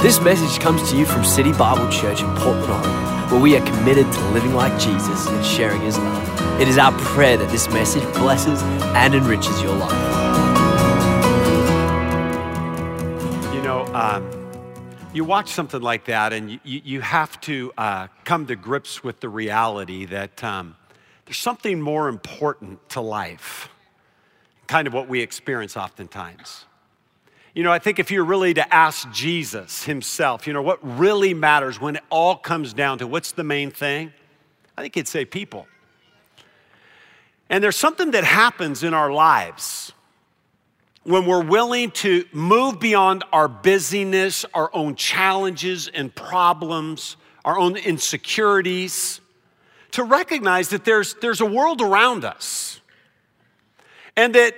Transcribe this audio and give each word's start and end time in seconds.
This 0.00 0.20
message 0.20 0.60
comes 0.60 0.88
to 0.92 0.96
you 0.96 1.04
from 1.04 1.24
City 1.24 1.52
Bible 1.52 1.90
Church 1.90 2.20
in 2.20 2.32
Portland, 2.36 2.70
Oregon, 2.70 3.30
where 3.32 3.40
we 3.40 3.56
are 3.56 3.66
committed 3.66 4.10
to 4.12 4.28
living 4.28 4.54
like 4.54 4.72
Jesus 4.78 5.26
and 5.26 5.44
sharing 5.44 5.80
his 5.80 5.98
love. 5.98 6.60
It 6.60 6.68
is 6.68 6.78
our 6.78 6.92
prayer 7.00 7.36
that 7.36 7.50
this 7.50 7.68
message 7.70 8.04
blesses 8.14 8.62
and 8.62 9.12
enriches 9.12 9.60
your 9.60 9.74
life. 9.74 9.90
You 13.52 13.60
know, 13.60 13.86
um, 13.92 14.30
you 15.12 15.24
watch 15.24 15.48
something 15.48 15.82
like 15.82 16.04
that, 16.04 16.32
and 16.32 16.52
you, 16.52 16.60
you 16.62 17.00
have 17.00 17.40
to 17.40 17.72
uh, 17.76 18.06
come 18.24 18.46
to 18.46 18.54
grips 18.54 19.02
with 19.02 19.18
the 19.18 19.28
reality 19.28 20.04
that 20.04 20.44
um, 20.44 20.76
there's 21.26 21.38
something 21.38 21.80
more 21.80 22.08
important 22.08 22.88
to 22.90 23.00
life, 23.00 23.68
kind 24.68 24.86
of 24.86 24.94
what 24.94 25.08
we 25.08 25.22
experience 25.22 25.76
oftentimes. 25.76 26.66
You 27.54 27.62
know, 27.64 27.72
I 27.72 27.78
think 27.78 27.98
if 27.98 28.10
you're 28.10 28.24
really 28.24 28.54
to 28.54 28.74
ask 28.74 29.10
Jesus 29.10 29.84
himself, 29.84 30.46
you 30.46 30.52
know, 30.52 30.62
what 30.62 30.78
really 30.82 31.34
matters 31.34 31.80
when 31.80 31.96
it 31.96 32.02
all 32.10 32.36
comes 32.36 32.72
down 32.72 32.98
to 32.98 33.06
what's 33.06 33.32
the 33.32 33.44
main 33.44 33.70
thing, 33.70 34.12
I 34.76 34.82
think 34.82 34.94
he'd 34.94 35.08
say 35.08 35.24
people. 35.24 35.66
And 37.50 37.64
there's 37.64 37.76
something 37.76 38.10
that 38.12 38.24
happens 38.24 38.82
in 38.82 38.92
our 38.92 39.10
lives 39.10 39.92
when 41.04 41.24
we're 41.24 41.42
willing 41.42 41.90
to 41.90 42.24
move 42.32 42.78
beyond 42.78 43.24
our 43.32 43.48
busyness, 43.48 44.44
our 44.52 44.70
own 44.74 44.94
challenges 44.94 45.88
and 45.88 46.14
problems, 46.14 47.16
our 47.46 47.58
own 47.58 47.78
insecurities, 47.78 49.20
to 49.92 50.04
recognize 50.04 50.68
that 50.68 50.84
there's, 50.84 51.14
there's 51.14 51.40
a 51.40 51.46
world 51.46 51.80
around 51.80 52.26
us. 52.26 52.82
And 54.16 54.34
that 54.34 54.54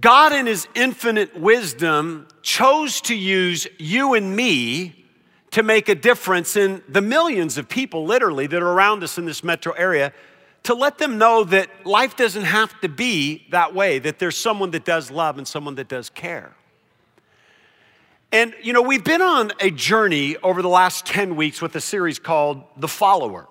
God, 0.00 0.32
in 0.32 0.46
His 0.46 0.66
infinite 0.74 1.38
wisdom, 1.38 2.26
chose 2.42 3.00
to 3.02 3.14
use 3.14 3.66
you 3.78 4.14
and 4.14 4.34
me 4.34 5.04
to 5.52 5.62
make 5.62 5.88
a 5.88 5.94
difference 5.94 6.56
in 6.56 6.82
the 6.88 7.00
millions 7.00 7.56
of 7.56 7.68
people, 7.68 8.04
literally, 8.04 8.46
that 8.46 8.62
are 8.62 8.72
around 8.72 9.02
us 9.02 9.16
in 9.16 9.26
this 9.26 9.44
metro 9.44 9.72
area, 9.72 10.12
to 10.64 10.74
let 10.74 10.98
them 10.98 11.18
know 11.18 11.44
that 11.44 11.70
life 11.86 12.16
doesn't 12.16 12.44
have 12.44 12.78
to 12.80 12.88
be 12.88 13.46
that 13.50 13.74
way, 13.74 14.00
that 14.00 14.18
there's 14.18 14.36
someone 14.36 14.72
that 14.72 14.84
does 14.84 15.10
love 15.10 15.38
and 15.38 15.46
someone 15.46 15.76
that 15.76 15.88
does 15.88 16.10
care. 16.10 16.56
And, 18.32 18.54
you 18.60 18.72
know, 18.72 18.82
we've 18.82 19.04
been 19.04 19.22
on 19.22 19.52
a 19.60 19.70
journey 19.70 20.36
over 20.38 20.62
the 20.62 20.68
last 20.68 21.06
10 21.06 21.36
weeks 21.36 21.62
with 21.62 21.76
a 21.76 21.80
series 21.80 22.18
called 22.18 22.64
The 22.76 22.88
Follower. 22.88 23.46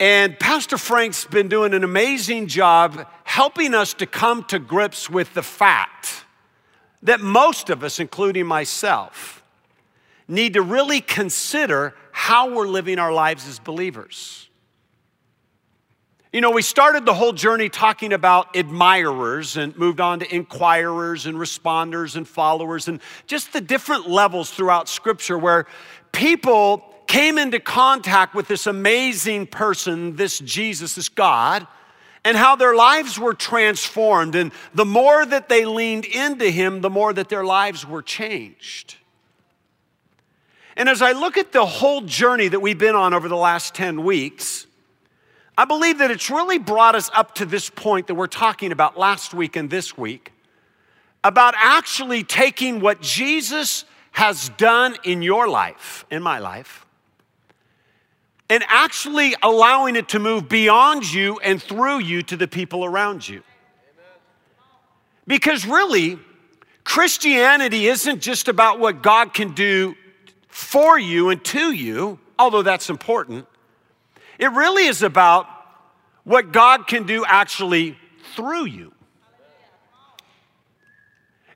And 0.00 0.38
Pastor 0.38 0.76
Frank's 0.76 1.24
been 1.24 1.48
doing 1.48 1.72
an 1.72 1.84
amazing 1.84 2.48
job 2.48 3.06
helping 3.22 3.74
us 3.74 3.94
to 3.94 4.06
come 4.06 4.42
to 4.44 4.58
grips 4.58 5.08
with 5.08 5.32
the 5.34 5.42
fact 5.42 6.24
that 7.02 7.20
most 7.20 7.70
of 7.70 7.84
us, 7.84 8.00
including 8.00 8.46
myself, 8.46 9.42
need 10.26 10.54
to 10.54 10.62
really 10.62 11.00
consider 11.00 11.94
how 12.12 12.54
we're 12.54 12.66
living 12.66 12.98
our 12.98 13.12
lives 13.12 13.46
as 13.46 13.58
believers. 13.58 14.48
You 16.32 16.40
know, 16.40 16.50
we 16.50 16.62
started 16.62 17.06
the 17.06 17.14
whole 17.14 17.32
journey 17.32 17.68
talking 17.68 18.12
about 18.12 18.56
admirers 18.56 19.56
and 19.56 19.76
moved 19.76 20.00
on 20.00 20.18
to 20.18 20.34
inquirers 20.34 21.26
and 21.26 21.36
responders 21.36 22.16
and 22.16 22.26
followers 22.26 22.88
and 22.88 23.00
just 23.28 23.52
the 23.52 23.60
different 23.60 24.08
levels 24.08 24.50
throughout 24.50 24.88
Scripture 24.88 25.38
where 25.38 25.66
people 26.10 26.93
came 27.06 27.38
into 27.38 27.60
contact 27.60 28.34
with 28.34 28.48
this 28.48 28.66
amazing 28.66 29.46
person, 29.46 30.16
this 30.16 30.38
Jesus, 30.38 30.94
this 30.94 31.08
God, 31.08 31.66
and 32.24 32.36
how 32.36 32.56
their 32.56 32.74
lives 32.74 33.18
were 33.18 33.34
transformed. 33.34 34.34
And 34.34 34.52
the 34.74 34.84
more 34.84 35.24
that 35.26 35.48
they 35.48 35.64
leaned 35.64 36.06
into 36.06 36.50
Him, 36.50 36.80
the 36.80 36.90
more 36.90 37.12
that 37.12 37.28
their 37.28 37.44
lives 37.44 37.86
were 37.86 38.02
changed. 38.02 38.96
And 40.76 40.88
as 40.88 41.02
I 41.02 41.12
look 41.12 41.38
at 41.38 41.52
the 41.52 41.66
whole 41.66 42.00
journey 42.00 42.48
that 42.48 42.60
we've 42.60 42.78
been 42.78 42.96
on 42.96 43.14
over 43.14 43.28
the 43.28 43.36
last 43.36 43.74
10 43.74 44.02
weeks, 44.02 44.66
I 45.56 45.64
believe 45.64 45.98
that 45.98 46.10
it's 46.10 46.30
really 46.30 46.58
brought 46.58 46.96
us 46.96 47.10
up 47.14 47.36
to 47.36 47.46
this 47.46 47.70
point 47.70 48.08
that 48.08 48.14
we're 48.14 48.26
talking 48.26 48.72
about 48.72 48.98
last 48.98 49.34
week 49.34 49.54
and 49.54 49.70
this 49.70 49.96
week 49.96 50.32
about 51.22 51.54
actually 51.56 52.24
taking 52.24 52.80
what 52.80 53.00
Jesus 53.00 53.84
has 54.12 54.48
done 54.50 54.96
in 55.04 55.22
your 55.22 55.48
life, 55.48 56.04
in 56.10 56.22
my 56.22 56.38
life, 56.38 56.83
and 58.50 58.64
actually 58.68 59.34
allowing 59.42 59.96
it 59.96 60.08
to 60.10 60.18
move 60.18 60.48
beyond 60.48 61.10
you 61.10 61.38
and 61.40 61.62
through 61.62 61.98
you 61.98 62.22
to 62.22 62.36
the 62.36 62.46
people 62.46 62.84
around 62.84 63.26
you. 63.26 63.42
Because 65.26 65.66
really, 65.66 66.18
Christianity 66.84 67.86
isn't 67.86 68.20
just 68.20 68.48
about 68.48 68.78
what 68.78 69.02
God 69.02 69.32
can 69.32 69.54
do 69.54 69.94
for 70.48 70.98
you 70.98 71.30
and 71.30 71.42
to 71.46 71.72
you, 71.72 72.18
although 72.38 72.62
that's 72.62 72.90
important. 72.90 73.46
It 74.38 74.52
really 74.52 74.84
is 74.84 75.02
about 75.02 75.46
what 76.24 76.52
God 76.52 76.86
can 76.86 77.06
do 77.06 77.24
actually 77.26 77.96
through 78.34 78.66
you. 78.66 78.92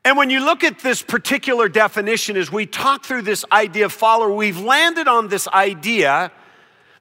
And 0.04 0.16
when 0.16 0.31
you 0.31 0.43
look 0.43 0.65
at 0.65 0.78
this 0.78 1.03
particular 1.03 1.69
definition, 1.69 2.37
as 2.38 2.50
we 2.50 2.65
talk 2.65 3.04
through 3.04 3.22
this 3.22 3.44
idea 3.53 3.84
of 3.84 3.93
follower, 3.93 4.32
we've 4.32 4.59
landed 4.59 5.06
on 5.06 5.28
this 5.28 5.47
idea 5.48 6.32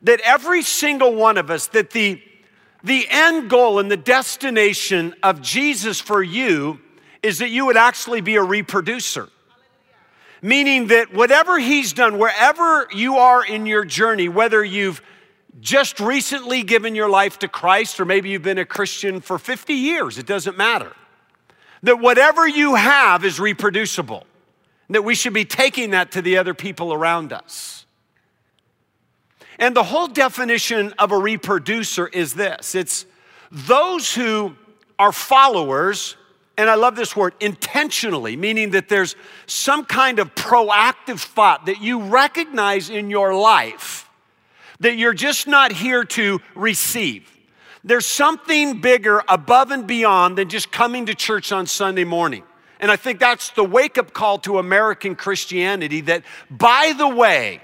that 0.01 0.19
every 0.21 0.61
single 0.61 1.15
one 1.15 1.37
of 1.37 1.49
us, 1.49 1.67
that 1.67 1.91
the, 1.91 2.21
the 2.83 3.07
end 3.09 3.49
goal 3.49 3.79
and 3.79 3.89
the 3.89 3.97
destination 3.97 5.15
of 5.23 5.41
Jesus 5.41 5.99
for 5.99 6.21
you 6.21 6.79
is 7.23 7.39
that 7.39 7.49
you 7.49 7.65
would 7.65 7.77
actually 7.77 8.21
be 8.21 8.35
a 8.35 8.43
reproducer. 8.43 9.29
Meaning 10.41 10.87
that 10.87 11.13
whatever 11.13 11.57
he's 11.57 11.93
done, 11.93 12.19
wherever 12.19 12.87
you 12.93 13.17
are 13.17 13.43
in 13.43 13.65
your 13.65 13.83
journey, 13.83 14.29
whether 14.29 14.63
you've 14.63 15.01
just 15.59 15.99
recently 15.99 16.61
given 16.61 16.93
your 16.93 17.09
life 17.09 17.39
to 17.39 17.47
Christ 17.47 17.99
or 17.99 18.05
maybe 18.05 18.29
you've 18.29 18.43
been 18.43 18.59
a 18.59 18.65
Christian 18.65 19.19
for 19.19 19.39
50 19.39 19.73
years, 19.73 20.19
it 20.19 20.27
doesn't 20.27 20.55
matter. 20.55 20.93
That 21.81 21.99
whatever 21.99 22.47
you 22.47 22.75
have 22.75 23.25
is 23.25 23.39
reproducible. 23.39 24.25
That 24.89 25.03
we 25.03 25.15
should 25.15 25.33
be 25.33 25.45
taking 25.45 25.91
that 25.91 26.11
to 26.11 26.21
the 26.21 26.37
other 26.37 26.53
people 26.53 26.93
around 26.93 27.33
us. 27.33 27.86
And 29.59 29.75
the 29.75 29.83
whole 29.83 30.07
definition 30.07 30.93
of 30.99 31.11
a 31.11 31.17
reproducer 31.17 32.07
is 32.07 32.33
this 32.33 32.75
it's 32.75 33.05
those 33.51 34.13
who 34.13 34.55
are 34.99 35.11
followers, 35.11 36.15
and 36.57 36.69
I 36.69 36.75
love 36.75 36.95
this 36.95 37.15
word, 37.15 37.33
intentionally, 37.39 38.35
meaning 38.35 38.71
that 38.71 38.89
there's 38.89 39.15
some 39.45 39.85
kind 39.85 40.19
of 40.19 40.33
proactive 40.35 41.19
thought 41.19 41.67
that 41.67 41.81
you 41.81 42.01
recognize 42.01 42.89
in 42.89 43.09
your 43.09 43.35
life 43.35 44.09
that 44.79 44.97
you're 44.97 45.13
just 45.13 45.47
not 45.47 45.71
here 45.71 46.03
to 46.03 46.39
receive. 46.55 47.31
There's 47.83 48.05
something 48.05 48.81
bigger 48.81 49.23
above 49.27 49.71
and 49.71 49.87
beyond 49.87 50.37
than 50.37 50.49
just 50.49 50.71
coming 50.71 51.05
to 51.05 51.15
church 51.15 51.51
on 51.51 51.67
Sunday 51.67 52.03
morning. 52.03 52.43
And 52.79 52.91
I 52.91 52.95
think 52.95 53.19
that's 53.19 53.49
the 53.51 53.63
wake 53.63 53.97
up 53.97 54.13
call 54.13 54.37
to 54.39 54.59
American 54.59 55.15
Christianity 55.15 56.01
that, 56.01 56.23
by 56.51 56.93
the 56.95 57.07
way, 57.07 57.61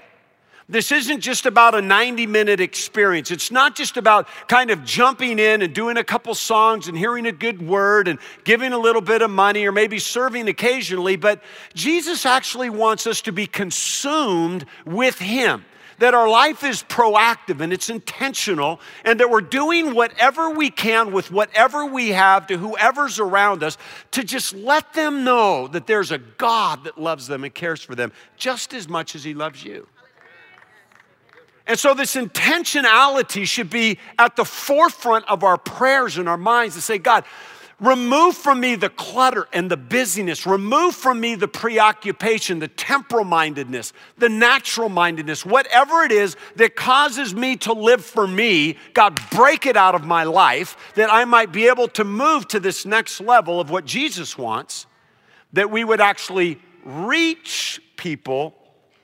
this 0.68 0.92
isn't 0.92 1.20
just 1.20 1.44
about 1.44 1.74
a 1.74 1.82
90 1.82 2.26
minute 2.26 2.60
experience. 2.60 3.30
It's 3.30 3.50
not 3.50 3.76
just 3.76 3.96
about 3.96 4.26
kind 4.48 4.70
of 4.70 4.82
jumping 4.84 5.38
in 5.38 5.60
and 5.60 5.74
doing 5.74 5.98
a 5.98 6.04
couple 6.04 6.34
songs 6.34 6.88
and 6.88 6.96
hearing 6.96 7.26
a 7.26 7.32
good 7.32 7.66
word 7.66 8.08
and 8.08 8.18
giving 8.44 8.72
a 8.72 8.78
little 8.78 9.02
bit 9.02 9.20
of 9.20 9.30
money 9.30 9.66
or 9.66 9.72
maybe 9.72 9.98
serving 9.98 10.48
occasionally, 10.48 11.16
but 11.16 11.42
Jesus 11.74 12.24
actually 12.24 12.70
wants 12.70 13.06
us 13.06 13.20
to 13.22 13.32
be 13.32 13.46
consumed 13.46 14.64
with 14.86 15.18
Him. 15.18 15.64
That 15.98 16.12
our 16.12 16.28
life 16.28 16.64
is 16.64 16.82
proactive 16.82 17.60
and 17.60 17.72
it's 17.72 17.88
intentional, 17.88 18.80
and 19.04 19.20
that 19.20 19.30
we're 19.30 19.40
doing 19.40 19.94
whatever 19.94 20.50
we 20.50 20.68
can 20.68 21.12
with 21.12 21.30
whatever 21.30 21.86
we 21.86 22.08
have 22.08 22.48
to 22.48 22.58
whoever's 22.58 23.20
around 23.20 23.62
us 23.62 23.78
to 24.10 24.24
just 24.24 24.54
let 24.54 24.92
them 24.92 25.22
know 25.22 25.68
that 25.68 25.86
there's 25.86 26.10
a 26.10 26.18
God 26.18 26.82
that 26.84 26.98
loves 26.98 27.28
them 27.28 27.44
and 27.44 27.54
cares 27.54 27.80
for 27.80 27.94
them 27.94 28.10
just 28.36 28.74
as 28.74 28.88
much 28.88 29.14
as 29.14 29.22
He 29.22 29.34
loves 29.34 29.62
you. 29.62 29.86
And 31.66 31.78
so, 31.78 31.94
this 31.94 32.14
intentionality 32.14 33.46
should 33.46 33.70
be 33.70 33.98
at 34.18 34.36
the 34.36 34.44
forefront 34.44 35.24
of 35.28 35.42
our 35.42 35.56
prayers 35.56 36.18
and 36.18 36.28
our 36.28 36.36
minds 36.36 36.74
to 36.74 36.82
say, 36.82 36.98
God, 36.98 37.24
remove 37.80 38.36
from 38.36 38.60
me 38.60 38.74
the 38.74 38.90
clutter 38.90 39.48
and 39.50 39.70
the 39.70 39.76
busyness. 39.76 40.46
Remove 40.46 40.94
from 40.94 41.20
me 41.20 41.34
the 41.36 41.48
preoccupation, 41.48 42.58
the 42.58 42.68
temporal 42.68 43.24
mindedness, 43.24 43.94
the 44.18 44.28
natural 44.28 44.90
mindedness, 44.90 45.46
whatever 45.46 46.02
it 46.02 46.12
is 46.12 46.36
that 46.56 46.76
causes 46.76 47.34
me 47.34 47.56
to 47.56 47.72
live 47.72 48.04
for 48.04 48.26
me. 48.26 48.76
God, 48.92 49.18
break 49.30 49.64
it 49.64 49.76
out 49.76 49.94
of 49.94 50.04
my 50.04 50.24
life 50.24 50.76
that 50.96 51.10
I 51.10 51.24
might 51.24 51.50
be 51.50 51.66
able 51.68 51.88
to 51.88 52.04
move 52.04 52.46
to 52.48 52.60
this 52.60 52.84
next 52.84 53.22
level 53.22 53.58
of 53.58 53.70
what 53.70 53.86
Jesus 53.86 54.36
wants, 54.36 54.84
that 55.54 55.70
we 55.70 55.82
would 55.82 56.00
actually 56.02 56.60
reach 56.84 57.80
people 57.96 58.54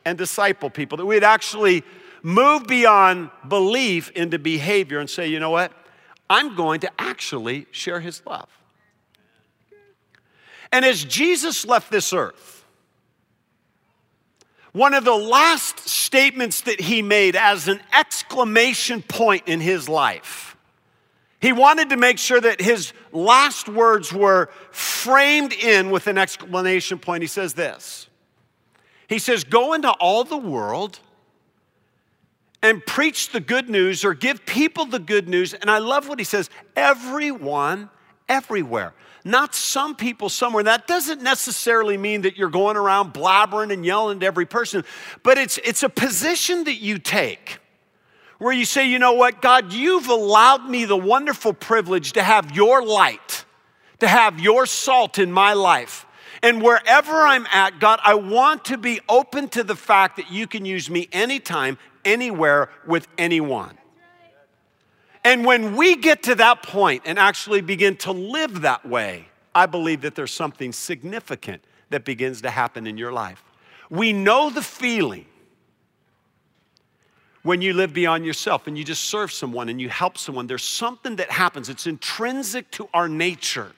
and 0.05 0.19
disciple 0.19 0.69
people, 0.69 0.99
that 0.99 1.07
we'd 1.07 1.25
actually 1.25 1.85
move 2.23 2.67
beyond 2.67 3.31
belief 3.49 4.11
into 4.13 4.39
behavior 4.39 4.99
and 4.99 5.09
say, 5.09 5.29
you 5.29 5.41
know 5.41 5.51
what? 5.51 5.73
I'm 6.29 6.55
going 6.55 6.81
to 6.81 6.91
actually 6.99 7.67
share 7.71 8.01
his 8.01 8.23
love. 8.25 8.49
And 10.73 10.85
as 10.85 11.05
Jesus 11.05 11.67
left 11.67 11.91
this 11.91 12.13
earth, 12.13 12.65
one 14.73 14.95
of 14.95 15.05
the 15.05 15.15
last 15.15 15.89
statements 15.89 16.61
that 16.63 16.81
he 16.81 17.03
made 17.03 17.35
as 17.35 17.67
an 17.67 17.81
exclamation 17.93 19.03
point 19.03 19.49
in 19.49 19.61
his 19.61 19.89
life. 19.89 20.57
He 21.41 21.53
wanted 21.53 21.91
to 21.91 21.97
make 21.97 22.19
sure 22.19 22.41
that 22.41 22.61
his 22.61 22.93
last 23.13 23.69
words 23.69 24.13
were 24.13 24.51
framed 24.71 25.53
in 25.53 25.91
with 25.91 26.07
an 26.07 26.19
exclamation 26.19 26.99
point. 26.99 27.23
He 27.23 27.27
says 27.27 27.55
this 27.55 28.09
He 29.09 29.19
says, 29.19 29.43
Go 29.43 29.73
into 29.73 29.91
all 29.91 30.23
the 30.23 30.37
world 30.37 31.01
and 32.63 32.85
preach 32.85 33.31
the 33.31 33.41
good 33.41 33.69
news 33.69 34.05
or 34.05 34.15
give 34.15 34.45
people 34.45 34.85
the 34.85 34.99
good 34.99 35.29
news. 35.29 35.55
And 35.55 35.71
I 35.71 35.79
love 35.79 36.09
what 36.09 36.19
he 36.19 36.25
says 36.25 36.51
everyone, 36.77 37.91
everywhere. 38.29 38.95
Not 39.25 39.55
some 39.55 39.97
people 39.97 40.29
somewhere. 40.29 40.65
That 40.65 40.87
doesn't 40.87 41.23
necessarily 41.23 41.97
mean 41.97 42.23
that 42.23 42.37
you're 42.37 42.49
going 42.51 42.77
around 42.77 43.13
blabbering 43.13 43.73
and 43.73 43.85
yelling 43.85 44.21
to 44.21 44.27
every 44.27 44.47
person, 44.47 44.85
but 45.23 45.37
it's, 45.37 45.59
it's 45.59 45.83
a 45.83 45.89
position 45.89 46.65
that 46.65 46.77
you 46.77 46.99
take 46.99 47.59
where 48.39 48.55
you 48.55 48.65
say, 48.65 48.89
you 48.89 48.99
know 48.99 49.13
what, 49.13 49.43
God, 49.43 49.71
you've 49.71 50.09
allowed 50.09 50.65
me 50.69 50.87
the 50.87 50.97
wonderful 50.97 51.53
privilege 51.53 52.13
to 52.13 52.23
have 52.23 52.57
your 52.57 52.83
light, 52.83 53.45
to 53.99 54.09
have 54.09 54.41
your 54.41 54.65
salt 54.65 55.19
in 55.19 55.31
my 55.31 55.53
life. 55.53 56.07
And 56.43 56.63
wherever 56.63 57.13
I'm 57.13 57.47
at, 57.53 57.81
God, 57.81 58.01
I 58.03 58.15
want 58.15 58.65
to 58.67 58.79
be 58.79 59.01
open 59.11 59.49
to 59.51 59.63
the 59.63 59.77
fact 59.77 60.17
that 60.17 60.31
you 60.31 60.47
can 60.47 60.65
use 60.65 60.89
me 60.89 61.07
anytime, 61.13 61.77
anywhere, 62.05 62.71
with 62.87 63.09
anyone. 63.19 63.77
And 65.25 65.45
when 65.45 65.77
we 65.77 65.97
get 65.97 66.23
to 66.25 66.35
that 66.37 66.63
point 66.63 67.03
and 67.05 67.19
actually 67.19 67.61
begin 67.61 67.97
to 67.99 68.13
live 68.13 68.63
that 68.63 68.87
way, 68.87 69.27
I 69.55 69.67
believe 69.67 70.01
that 70.03 70.15
there's 70.15 70.33
something 70.33 70.73
significant 70.73 71.63
that 71.91 72.05
begins 72.05 72.41
to 72.43 72.51
happen 72.51 72.87
in 72.87 72.97
your 72.97 73.13
life. 73.13 73.43
We 73.91 74.13
know 74.13 74.51
the 74.51 74.63
feeling 74.63 75.27
when 77.43 77.61
you 77.61 77.73
live 77.73 77.93
beyond 77.93 78.25
yourself 78.25 78.67
and 78.67 78.79
you 78.79 78.85
just 78.85 79.05
serve 79.05 79.33
someone 79.33 79.69
and 79.69 79.81
you 79.81 79.89
help 79.89 80.17
someone. 80.17 80.47
There's 80.47 80.63
something 80.63 81.17
that 81.17 81.31
happens, 81.31 81.69
it's 81.69 81.87
intrinsic 81.87 82.71
to 82.73 82.89
our 82.95 83.09
nature 83.09 83.73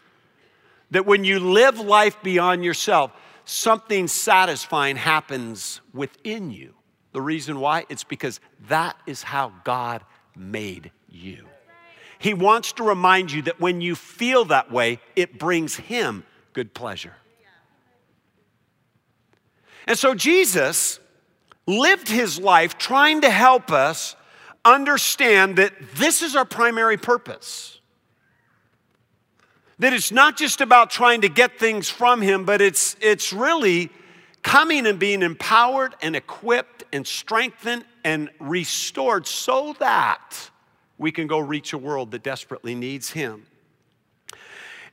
that 0.91 1.07
when 1.07 1.25
you 1.25 1.41
live 1.41 1.81
life 1.81 2.23
beyond 2.23 2.63
yourself, 2.63 3.13
something 3.47 4.07
satisfying 4.07 4.97
happens 4.97 5.81
within 5.95 6.51
you. 6.51 6.75
The 7.13 7.21
reason 7.21 7.61
why? 7.61 7.85
It's 7.89 8.05
because 8.05 8.41
that 8.69 8.97
is 9.07 9.23
how 9.23 9.53
God 9.65 10.03
made 10.35 10.91
you. 11.09 11.47
He 12.19 12.35
wants 12.35 12.73
to 12.75 12.85
remind 12.85 13.33
you 13.33 13.43
that 13.43 13.61
when 13.61 13.81
you 13.81 13.95
feel 13.95 14.45
that 14.47 14.71
way, 14.71 15.01
it 15.17 15.39
brings 15.39 15.77
Him 15.77 16.25
good 16.53 16.73
pleasure. 16.73 17.15
And 19.87 19.99
so 19.99 20.15
Jesus 20.15 21.01
lived 21.67 22.09
his 22.09 22.39
life 22.39 22.79
trying 22.79 23.21
to 23.23 23.31
help 23.31 23.71
us 23.71 24.17
understand 24.65 25.57
that 25.57 25.73
this 25.97 26.23
is 26.23 26.37
our 26.37 26.45
primary 26.45 26.97
purpose. 26.97 27.81
That 29.79 29.93
it's 29.93 30.13
not 30.13 30.37
just 30.37 30.61
about 30.61 30.91
trying 30.91 31.23
to 31.23 31.29
get 31.29 31.59
things 31.59 31.89
from 31.89 32.21
him, 32.21 32.45
but 32.45 32.61
it's, 32.61 32.97
it's 33.01 33.33
really 33.33 33.91
coming 34.43 34.87
and 34.87 34.99
being 34.99 35.23
empowered 35.23 35.95
and 36.03 36.17
equipped 36.17 36.85
and 36.93 37.07
strengthened 37.07 37.85
and 38.05 38.29
restored 38.41 39.27
so 39.27 39.75
that 39.79 40.51
we 40.99 41.13
can 41.13 41.27
go 41.27 41.39
reach 41.39 41.73
a 41.73 41.79
world 41.79 42.11
that 42.11 42.23
desperately 42.23 42.75
needs 42.75 43.11
him. 43.11 43.47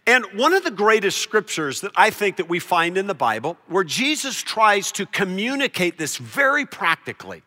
And 0.08 0.26
one 0.34 0.54
of 0.54 0.64
the 0.64 0.72
greatest 0.72 1.20
scriptures 1.20 1.82
that 1.82 1.92
I 1.96 2.10
think 2.10 2.38
that 2.38 2.50
we 2.50 2.60
find 2.60 2.98
in 2.98 3.06
the 3.06 3.14
Bible 3.14 3.58
where 3.68 3.84
Jesus 3.84 4.42
tries 4.42 4.92
to 4.94 5.06
communicate 5.06 5.98
this 5.98 6.18
very 6.18 6.66
practically 6.66 7.44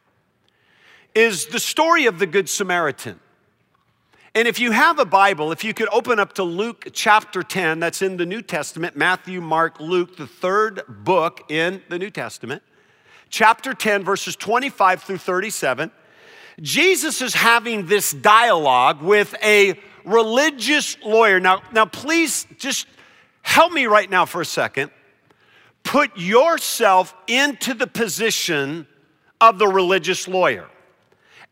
is 1.15 1.47
the 1.47 1.59
story 1.59 2.07
of 2.07 2.19
the 2.19 2.27
good 2.27 2.49
Samaritan. 2.49 3.19
And 4.35 4.49
if 4.49 4.59
you 4.59 4.71
have 4.71 4.99
a 4.99 5.05
Bible, 5.05 5.53
if 5.53 5.63
you 5.63 5.75
could 5.75 5.89
open 5.93 6.19
up 6.19 6.33
to 6.35 6.43
Luke 6.43 6.89
chapter 6.93 7.43
10, 7.43 7.81
that's 7.81 8.01
in 8.01 8.17
the 8.17 8.25
New 8.25 8.41
Testament, 8.41 8.97
Matthew, 8.97 9.43
Mark, 9.43 9.79
Luke, 9.79 10.17
the 10.17 10.27
third 10.27 10.83
book 10.89 11.43
in 11.51 11.83
the 11.91 11.99
New 11.99 12.09
Testament, 12.09 12.63
chapter 13.29 13.75
10, 13.75 14.05
verses 14.05 14.35
25 14.35 15.03
through 15.03 15.19
37. 15.19 15.91
Jesus 16.63 17.21
is 17.21 17.35
having 17.35 17.87
this 17.87 18.13
dialogue 18.13 19.03
with 19.03 19.35
a 19.43 19.79
religious 20.07 20.97
lawyer. 21.05 21.39
Now, 21.39 21.61
now 21.71 21.85
please 21.85 22.47
just 22.57 22.87
help 23.43 23.71
me 23.71 23.85
right 23.85 24.09
now 24.09 24.25
for 24.25 24.41
a 24.41 24.47
second. 24.47 24.91
Put 25.83 26.17
yourself 26.17 27.15
into 27.27 27.75
the 27.75 27.87
position 27.87 28.87
of 29.43 29.59
the 29.59 29.69
religious 29.69 30.27
lawyer, 30.27 30.69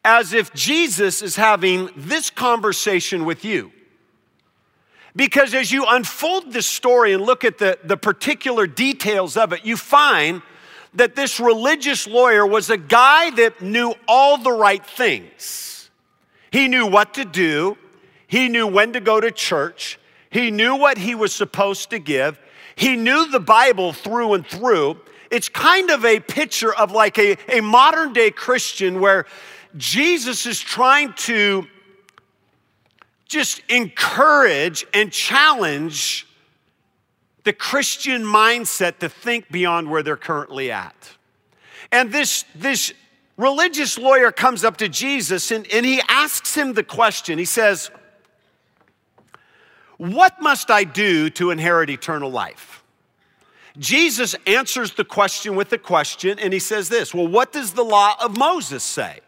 as 0.05 0.33
if 0.33 0.53
Jesus 0.55 1.23
is 1.23 1.37
having 1.37 1.91
this 1.97 2.31
conversation 2.31 3.25
with 3.25 3.45
you. 3.45 3.73
Because 5.15 5.55
as 5.55 5.73
you 5.73 5.85
unfold 5.89 6.53
this 6.53 6.67
story 6.67 7.13
and 7.13 7.23
look 7.23 7.45
at 7.45 7.59
the, 7.59 7.79
the 7.83 7.97
particular 7.97 8.67
details 8.67 9.37
of 9.37 9.53
it, 9.53 9.65
you 9.65 9.77
find 9.77 10.43
that 10.95 11.15
this 11.17 11.39
religious 11.39 12.07
lawyer 12.07 12.47
was 12.47 12.71
a 12.71 12.77
guy 12.77 13.31
that 13.31 13.61
knew 13.61 13.95
all 14.09 14.39
the 14.39 14.53
right 14.53 14.85
things. 14.85 15.91
He 16.51 16.69
knew 16.69 16.87
what 16.87 17.15
to 17.15 17.25
do, 17.25 17.77
he 18.27 18.49
knew 18.49 18.67
when 18.67 18.93
to 18.93 19.01
go 19.01 19.21
to 19.21 19.31
church, 19.31 19.99
he 20.31 20.51
knew 20.51 20.77
what 20.77 20.99
he 20.99 21.15
was 21.15 21.33
supposed 21.33 21.91
to 21.91 21.99
give, 21.99 22.39
he 22.75 22.97
knew 22.97 23.31
the 23.31 23.41
Bible 23.41 23.93
through 23.93 24.35
and 24.35 24.47
through. 24.47 24.99
It's 25.31 25.49
kind 25.49 25.91
of 25.91 26.05
a 26.05 26.19
picture 26.19 26.75
of 26.75 26.91
like 26.91 27.19
a, 27.19 27.37
a 27.49 27.61
modern 27.61 28.13
day 28.13 28.31
Christian 28.31 29.01
where 29.01 29.27
Jesus 29.77 30.47
is 30.47 30.61
trying 30.61 31.13
to 31.15 31.67
just 33.27 33.63
encourage 33.69 34.85
and 34.93 35.13
challenge 35.13 36.27
the 37.45 37.53
Christian 37.53 38.23
mindset 38.23 38.99
to 38.99 39.09
think 39.09 39.51
beyond 39.51 39.89
where 39.89 40.03
they're 40.03 40.17
currently 40.17 40.71
at. 40.71 41.11
And 41.93 42.13
this, 42.13 42.45
this 42.55 42.93
religious 43.37 43.99
lawyer 43.99 44.31
comes 44.33 44.65
up 44.65 44.77
to 44.79 44.89
Jesus 44.89 45.51
and, 45.51 45.67
and 45.73 45.87
he 45.87 46.03
asks 46.09 46.55
him 46.55 46.75
the 46.75 46.85
question. 46.85 47.39
He 47.39 47.45
says, 47.45 47.91
What 49.97 50.41
must 50.41 50.71
I 50.71 50.85
do 50.85 51.31
to 51.31 51.51
inherit 51.51 51.89
eternal 51.89 52.31
life? 52.31 52.83
Jesus 53.79 54.35
answers 54.47 54.93
the 54.93 55.05
question 55.05 55.55
with 55.55 55.73
a 55.73 55.79
question 55.79 56.39
and 56.39 56.53
he 56.53 56.59
says 56.59 56.89
this 56.89 57.15
Well, 57.15 57.29
what 57.29 57.53
does 57.53 57.73
the 57.73 57.85
law 57.85 58.15
of 58.23 58.37
Moses 58.37 58.83
say? 58.83 59.21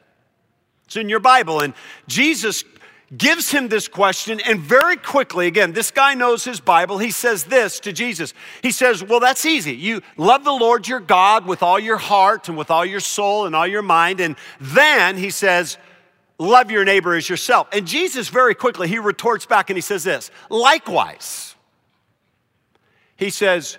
It's 0.93 0.99
in 0.99 1.09
your 1.09 1.21
Bible. 1.21 1.61
And 1.61 1.73
Jesus 2.07 2.65
gives 3.17 3.51
him 3.51 3.69
this 3.69 3.89
question, 3.89 4.41
and 4.41 4.61
very 4.61 4.99
quickly, 4.99 5.47
again, 5.47 5.73
this 5.73 5.91
guy 5.91 6.13
knows 6.13 6.45
his 6.45 6.61
Bible. 6.61 6.99
He 6.99 7.11
says 7.11 7.45
this 7.45 7.81
to 7.81 7.95
Jesus. 7.95 8.35
He 8.63 8.71
says, 8.73 9.03
Well, 9.03 9.19
that's 9.19 9.47
easy. 9.47 9.75
You 9.75 10.03
love 10.19 10.45
the 10.45 10.53
Lord 10.53 10.87
your 10.87 11.01
God 11.01 11.47
with 11.47 11.63
all 11.63 11.79
your 11.79 11.97
heart 11.97 12.51
and 12.51 12.59
with 12.59 12.71
all 12.71 12.85
your 12.85 13.01
soul 13.01 13.47
and 13.47 13.57
all 13.57 13.67
your 13.67 13.81
mind. 13.81 14.21
And 14.21 14.37
then 14.61 15.17
he 15.17 15.31
says, 15.31 15.79
Love 16.39 16.71
your 16.71 16.85
neighbor 16.85 17.15
as 17.15 17.27
yourself. 17.27 17.69
And 17.73 17.87
Jesus, 17.87 18.29
very 18.29 18.55
quickly, 18.55 18.87
he 18.87 18.99
retorts 18.99 19.47
back 19.47 19.71
and 19.71 19.79
he 19.79 19.83
says 19.83 20.05
this 20.05 20.31
Likewise, 20.51 21.55
he 23.17 23.31
says, 23.31 23.79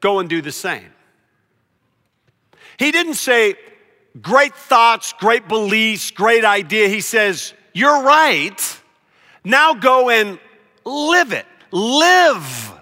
Go 0.00 0.18
and 0.18 0.30
do 0.30 0.40
the 0.40 0.52
same. 0.52 0.92
He 2.78 2.90
didn't 2.90 3.14
say, 3.14 3.54
Great 4.20 4.54
thoughts, 4.54 5.12
great 5.18 5.48
beliefs, 5.48 6.10
great 6.10 6.44
idea. 6.44 6.88
He 6.88 7.00
says, 7.00 7.52
you're 7.74 8.02
right. 8.02 8.80
Now 9.42 9.74
go 9.74 10.08
and 10.08 10.38
live 10.84 11.32
it. 11.32 11.44
Live 11.72 12.72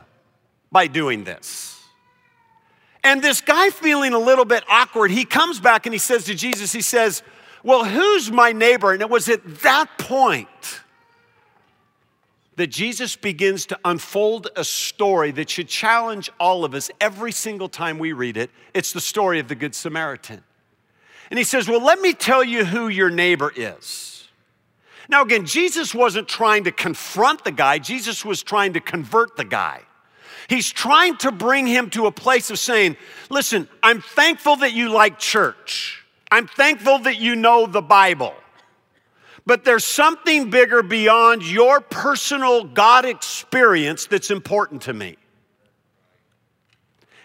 by 0.70 0.86
doing 0.86 1.24
this. 1.24 1.82
And 3.02 3.22
this 3.22 3.40
guy 3.40 3.70
feeling 3.70 4.12
a 4.12 4.18
little 4.18 4.44
bit 4.44 4.62
awkward, 4.68 5.10
he 5.10 5.24
comes 5.24 5.58
back 5.58 5.86
and 5.86 5.94
he 5.94 5.98
says 5.98 6.24
to 6.24 6.34
Jesus, 6.34 6.72
he 6.72 6.82
says, 6.82 7.22
Well, 7.64 7.84
who's 7.84 8.30
my 8.30 8.52
neighbor? 8.52 8.92
And 8.92 9.00
it 9.00 9.10
was 9.10 9.28
at 9.28 9.60
that 9.60 9.88
point 9.98 10.48
that 12.56 12.68
Jesus 12.68 13.16
begins 13.16 13.66
to 13.66 13.78
unfold 13.84 14.48
a 14.56 14.62
story 14.62 15.32
that 15.32 15.48
should 15.48 15.68
challenge 15.68 16.30
all 16.38 16.64
of 16.64 16.74
us 16.74 16.90
every 17.00 17.32
single 17.32 17.68
time 17.68 17.98
we 17.98 18.12
read 18.12 18.36
it. 18.36 18.50
It's 18.74 18.92
the 18.92 19.00
story 19.00 19.40
of 19.40 19.48
the 19.48 19.54
Good 19.54 19.74
Samaritan. 19.74 20.44
And 21.32 21.38
he 21.38 21.44
says, 21.44 21.66
Well, 21.66 21.82
let 21.82 21.98
me 21.98 22.12
tell 22.12 22.44
you 22.44 22.62
who 22.62 22.88
your 22.88 23.08
neighbor 23.08 23.50
is. 23.56 24.28
Now, 25.08 25.22
again, 25.22 25.46
Jesus 25.46 25.94
wasn't 25.94 26.28
trying 26.28 26.64
to 26.64 26.72
confront 26.72 27.42
the 27.42 27.50
guy, 27.50 27.78
Jesus 27.78 28.22
was 28.22 28.42
trying 28.42 28.74
to 28.74 28.80
convert 28.80 29.38
the 29.38 29.44
guy. 29.46 29.80
He's 30.46 30.70
trying 30.70 31.16
to 31.18 31.32
bring 31.32 31.66
him 31.66 31.88
to 31.90 32.04
a 32.04 32.12
place 32.12 32.50
of 32.50 32.58
saying, 32.58 32.98
Listen, 33.30 33.66
I'm 33.82 34.02
thankful 34.02 34.56
that 34.56 34.74
you 34.74 34.90
like 34.90 35.18
church. 35.18 36.04
I'm 36.30 36.48
thankful 36.48 36.98
that 36.98 37.16
you 37.16 37.34
know 37.34 37.66
the 37.66 37.80
Bible. 37.80 38.34
But 39.46 39.64
there's 39.64 39.86
something 39.86 40.50
bigger 40.50 40.82
beyond 40.82 41.50
your 41.50 41.80
personal 41.80 42.64
God 42.64 43.06
experience 43.06 44.04
that's 44.04 44.30
important 44.30 44.82
to 44.82 44.92
me. 44.92 45.16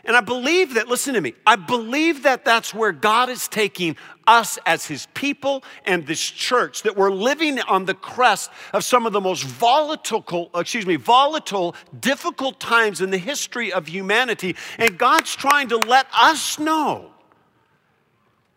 And 0.08 0.16
I 0.16 0.22
believe 0.22 0.76
that, 0.76 0.88
listen 0.88 1.16
to 1.16 1.22
me, 1.22 1.34
I 1.46 1.58
believe 1.58 2.24
that 2.24 2.46
that's 2.46 2.74
where 2.74 2.94
God 2.94 3.28
is 3.28 3.50
taking 3.50 3.98
us 4.26 4.58
as 4.66 4.86
his 4.86 5.06
people 5.14 5.66
and 5.86 6.08
this 6.08 6.22
church, 6.22 6.84
that 6.84 6.96
we're 6.96 7.12
living 7.12 7.60
on 7.60 7.84
the 7.84 7.94
crest 7.94 8.50
of 8.74 8.86
some 8.86 9.06
of 9.06 9.12
the 9.12 9.20
most 9.20 9.44
volatile, 9.44 10.50
excuse 10.56 10.86
me, 10.86 10.96
volatile, 10.96 11.76
difficult 12.00 12.58
times 12.62 13.02
in 13.02 13.10
the 13.10 13.18
history 13.18 13.74
of 13.74 13.88
humanity. 13.88 14.56
And 14.78 14.98
God's 14.98 15.36
trying 15.36 15.68
to 15.70 15.78
let 15.78 16.08
us 16.18 16.58
know 16.58 17.12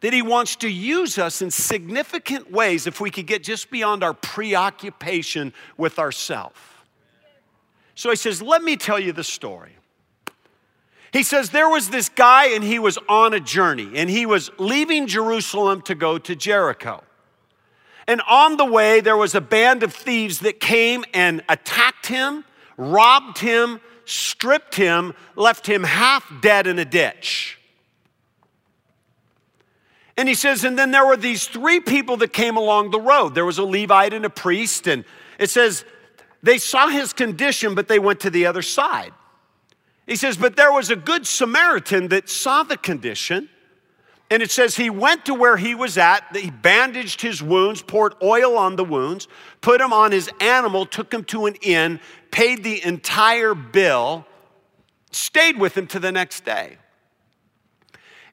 that 0.02 0.12
he 0.12 0.23
wants 0.23 0.54
to 0.57 0.69
use 0.69 1.19
us 1.19 1.42
in 1.42 1.50
significant 1.50 2.52
ways 2.52 2.87
if 2.87 3.00
we 3.00 3.11
could 3.11 3.26
get 3.26 3.42
just 3.42 3.73
beyond 3.73 4.04
our 4.04 4.14
preoccupation 4.14 5.52
with 5.76 5.99
ourself. 5.99 6.87
So 7.97 8.09
he 8.09 8.16
says, 8.16 8.40
Let 8.40 8.62
me 8.62 8.76
tell 8.76 9.00
you 9.00 9.12
the 9.12 9.25
story. 9.25 9.73
He 11.12 11.23
says 11.23 11.50
there 11.50 11.69
was 11.69 11.90
this 11.90 12.09
guy 12.09 12.49
and 12.49 12.62
he 12.62 12.79
was 12.79 12.99
on 13.09 13.35
a 13.35 13.40
journey 13.40 13.90
and 13.97 14.09
he 14.09 14.26
was 14.26 14.50
leaving 14.59 15.07
Jerusalem 15.07 15.83
to 15.83 15.95
go 15.95 16.19
to 16.19 16.37
Jericho. 16.37 17.02
And 18.07 18.21
on 18.29 18.57
the 18.57 18.64
way, 18.64 19.00
there 19.00 19.17
was 19.17 19.35
a 19.35 19.40
band 19.40 19.83
of 19.83 19.93
thieves 19.93 20.40
that 20.40 20.61
came 20.61 21.05
and 21.12 21.43
attacked 21.49 22.07
him, 22.07 22.45
robbed 22.76 23.38
him, 23.38 23.81
stripped 24.05 24.75
him, 24.75 25.14
left 25.37 25.67
him 25.67 25.85
half 25.85 26.31
dead 26.40 26.67
in 26.67 26.79
a 26.79 26.85
ditch. 26.85 27.59
And 30.17 30.29
he 30.29 30.35
says, 30.35 30.64
and 30.64 30.79
then 30.79 30.90
there 30.90 31.07
were 31.07 31.17
these 31.17 31.47
three 31.47 31.81
people 31.81 32.17
that 32.19 32.33
came 32.33 32.57
along 32.57 32.90
the 32.90 33.00
road. 33.00 33.35
There 33.35 33.47
was 33.47 33.59
a 33.59 33.64
Levite 33.64 34.12
and 34.12 34.25
a 34.25 34.31
priest, 34.31 34.87
and 34.87 35.05
it 35.38 35.50
says 35.50 35.85
they 36.43 36.59
saw 36.59 36.88
his 36.88 37.12
condition, 37.12 37.75
but 37.75 37.88
they 37.88 37.99
went 37.99 38.21
to 38.21 38.31
the 38.31 38.47
other 38.47 38.62
side. 38.62 39.12
He 40.11 40.17
says, 40.17 40.37
But 40.37 40.57
there 40.57 40.73
was 40.73 40.90
a 40.90 40.97
good 40.97 41.25
Samaritan 41.25 42.09
that 42.09 42.29
saw 42.29 42.64
the 42.64 42.76
condition. 42.76 43.49
And 44.29 44.43
it 44.43 44.50
says 44.50 44.75
he 44.75 44.90
went 44.90 45.25
to 45.26 45.35
where 45.35 45.57
he 45.57 45.75
was 45.75 45.97
at, 45.97 46.37
he 46.37 46.50
bandaged 46.50 47.21
his 47.21 47.43
wounds, 47.43 47.83
poured 47.83 48.14
oil 48.23 48.57
on 48.57 48.76
the 48.76 48.85
wounds, 48.85 49.29
put 49.61 49.81
him 49.81 49.93
on 49.93 50.12
his 50.12 50.29
animal, 50.40 50.85
took 50.87 51.12
him 51.12 51.25
to 51.25 51.47
an 51.47 51.55
inn, 51.62 52.00
paid 52.31 52.62
the 52.62 52.85
entire 52.85 53.55
bill, 53.55 54.26
stayed 55.11 55.59
with 55.59 55.76
him 55.76 55.87
to 55.88 55.99
the 55.99 56.12
next 56.12 56.45
day. 56.45 56.79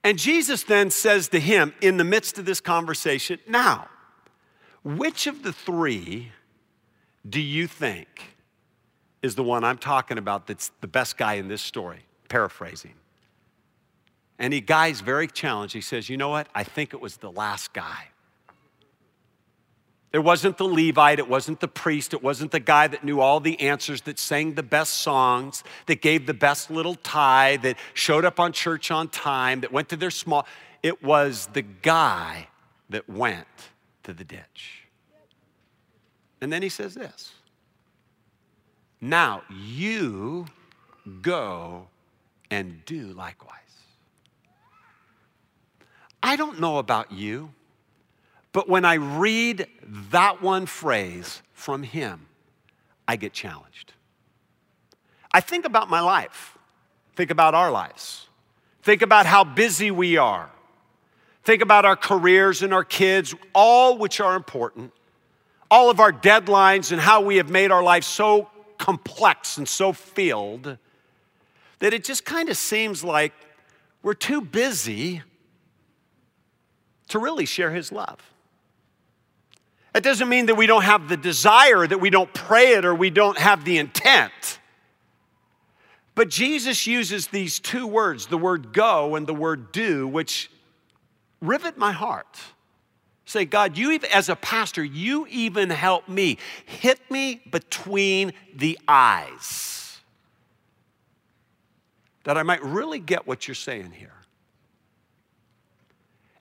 And 0.04 0.18
Jesus 0.20 0.64
then 0.64 0.90
says 0.90 1.30
to 1.30 1.40
him 1.40 1.74
in 1.82 1.98
the 1.98 2.04
midst 2.04 2.40
of 2.40 2.46
this 2.46 2.62
conversation, 2.62 3.40
Now, 3.48 3.88
which 4.84 5.28
of 5.28 5.44
the 5.44 5.54
three 5.54 6.32
do 7.28 7.42
you 7.42 7.68
think 7.68 8.37
is 9.22 9.36
the 9.36 9.44
one 9.44 9.64
I'm 9.64 9.78
talking 9.78 10.18
about 10.18 10.48
that's 10.48 10.72
the 10.82 10.88
best 10.88 11.18
guy 11.18 11.34
in 11.34 11.48
this 11.48 11.62
story, 11.62 12.06
paraphrasing. 12.30 12.94
And 14.40 14.54
he 14.54 14.62
guy's 14.62 15.02
very 15.02 15.28
challenged. 15.28 15.74
He 15.74 15.82
says, 15.82 16.10
You 16.10 16.18
know 16.18 16.30
what? 16.30 16.48
I 16.54 16.64
think 16.64 16.94
it 16.94 17.02
was 17.02 17.18
the 17.18 17.32
last 17.32 17.74
guy. 17.74 18.10
It 20.14 20.20
wasn't 20.20 20.58
the 20.58 20.64
Levite, 20.64 21.20
it 21.20 21.28
wasn't 21.28 21.60
the 21.60 21.68
priest, 21.68 22.14
it 22.14 22.24
wasn't 22.24 22.52
the 22.52 22.62
guy 22.62 22.88
that 22.88 23.04
knew 23.04 23.20
all 23.20 23.40
the 23.40 23.60
answers, 23.60 24.02
that 24.04 24.18
sang 24.18 24.54
the 24.54 24.64
best 24.64 24.94
songs, 24.94 25.64
that 25.86 26.02
gave 26.02 26.26
the 26.26 26.34
best 26.34 26.72
little 26.72 26.96
tie, 26.96 27.58
that 27.58 27.78
showed 27.94 28.24
up 28.24 28.40
on 28.40 28.54
church 28.54 28.90
on 28.90 29.10
time, 29.10 29.62
that 29.62 29.72
went 29.72 29.90
to 29.90 29.98
their 29.98 30.10
small. 30.10 30.48
It 30.82 31.04
was 31.04 31.50
the 31.52 31.62
guy 31.62 32.48
that 32.90 33.10
went 33.10 33.48
to 34.04 34.14
the 34.14 34.24
ditch. 34.24 34.88
And 36.40 36.54
then 36.54 36.62
he 36.62 36.70
says 36.70 36.94
this 36.94 37.34
now 39.00 39.44
you 39.50 40.48
go 41.22 41.88
and 42.50 42.84
do 42.86 43.14
likewise. 43.14 43.54
I 46.22 46.36
don't 46.36 46.60
know 46.60 46.78
about 46.78 47.12
you, 47.12 47.52
but 48.52 48.68
when 48.68 48.86
I 48.86 48.96
read 48.96 49.68
that 50.12 50.42
one 50.42 50.66
phrase 50.66 51.42
from 51.54 51.84
him, 51.84 52.28
I 53.08 53.16
get 53.16 53.34
challenged. 53.34 53.94
I 55.32 55.42
think 55.42 55.66
about 55.66 55.90
my 55.90 56.02
life, 56.02 56.58
think 57.16 57.32
about 57.32 57.54
our 57.54 57.70
lives, 57.70 58.28
think 58.82 59.02
about 59.02 59.26
how 59.26 59.44
busy 59.44 59.92
we 59.92 60.18
are, 60.18 60.50
think 61.44 61.62
about 61.62 61.86
our 61.86 61.96
careers 61.96 62.64
and 62.64 62.74
our 62.74 62.84
kids, 62.84 63.36
all 63.54 63.98
which 63.98 64.20
are 64.20 64.36
important, 64.36 64.92
all 65.70 65.90
of 65.90 66.00
our 66.00 66.12
deadlines 66.12 66.92
and 66.92 67.00
how 67.00 67.22
we 67.22 67.38
have 67.38 67.50
made 67.50 67.72
our 67.72 67.84
life 67.84 68.04
so 68.04 68.50
complex 68.78 69.58
and 69.58 69.68
so 69.68 69.94
filled 69.94 70.78
that 71.80 71.94
it 71.94 72.04
just 72.04 72.26
kind 72.26 72.50
of 72.50 72.58
seems 72.58 73.04
like 73.04 73.34
we're 74.02 74.14
too 74.14 74.42
busy 74.42 75.22
to 77.10 77.20
really 77.20 77.46
share 77.46 77.72
His 77.72 77.92
love. 77.92 78.20
That 79.94 80.04
doesn't 80.04 80.30
mean 80.30 80.48
that 80.48 80.56
we 80.56 80.68
don't 80.68 80.84
have 80.84 81.10
the 81.10 81.18
desire, 81.18 81.88
that 81.88 82.00
we 82.00 82.10
don't 82.10 82.32
pray 82.34 82.74
it, 82.74 82.86
or 82.86 82.94
we 82.94 83.10
don't 83.10 83.38
have 83.38 83.66
the 83.66 83.78
intent. 83.78 84.60
But 86.14 86.30
Jesus 86.30 86.88
uses 86.88 87.28
these 87.28 87.60
two 87.60 87.86
words, 87.86 88.28
the 88.28 88.38
word 88.38 88.74
go 88.74 89.16
and 89.16 89.28
the 89.28 89.34
word 89.34 89.72
do, 89.72 90.08
which 90.08 90.50
rivet 91.42 91.78
my 91.78 91.92
heart. 91.92 92.38
Say, 93.28 93.44
God, 93.44 93.78
you 93.78 93.92
even, 93.92 94.10
as 94.12 94.30
a 94.30 94.38
pastor, 94.38 94.82
you 94.82 95.28
even 95.30 95.70
help 95.70 96.08
me. 96.08 96.38
Hit 96.66 97.00
me 97.12 97.42
between 97.52 98.32
the 98.56 98.80
eyes. 98.88 100.00
That 102.24 102.38
I 102.38 102.44
might 102.44 102.64
really 102.64 103.00
get 103.00 103.28
what 103.28 103.46
you're 103.46 103.54
saying 103.54 103.92
here. 103.92 104.14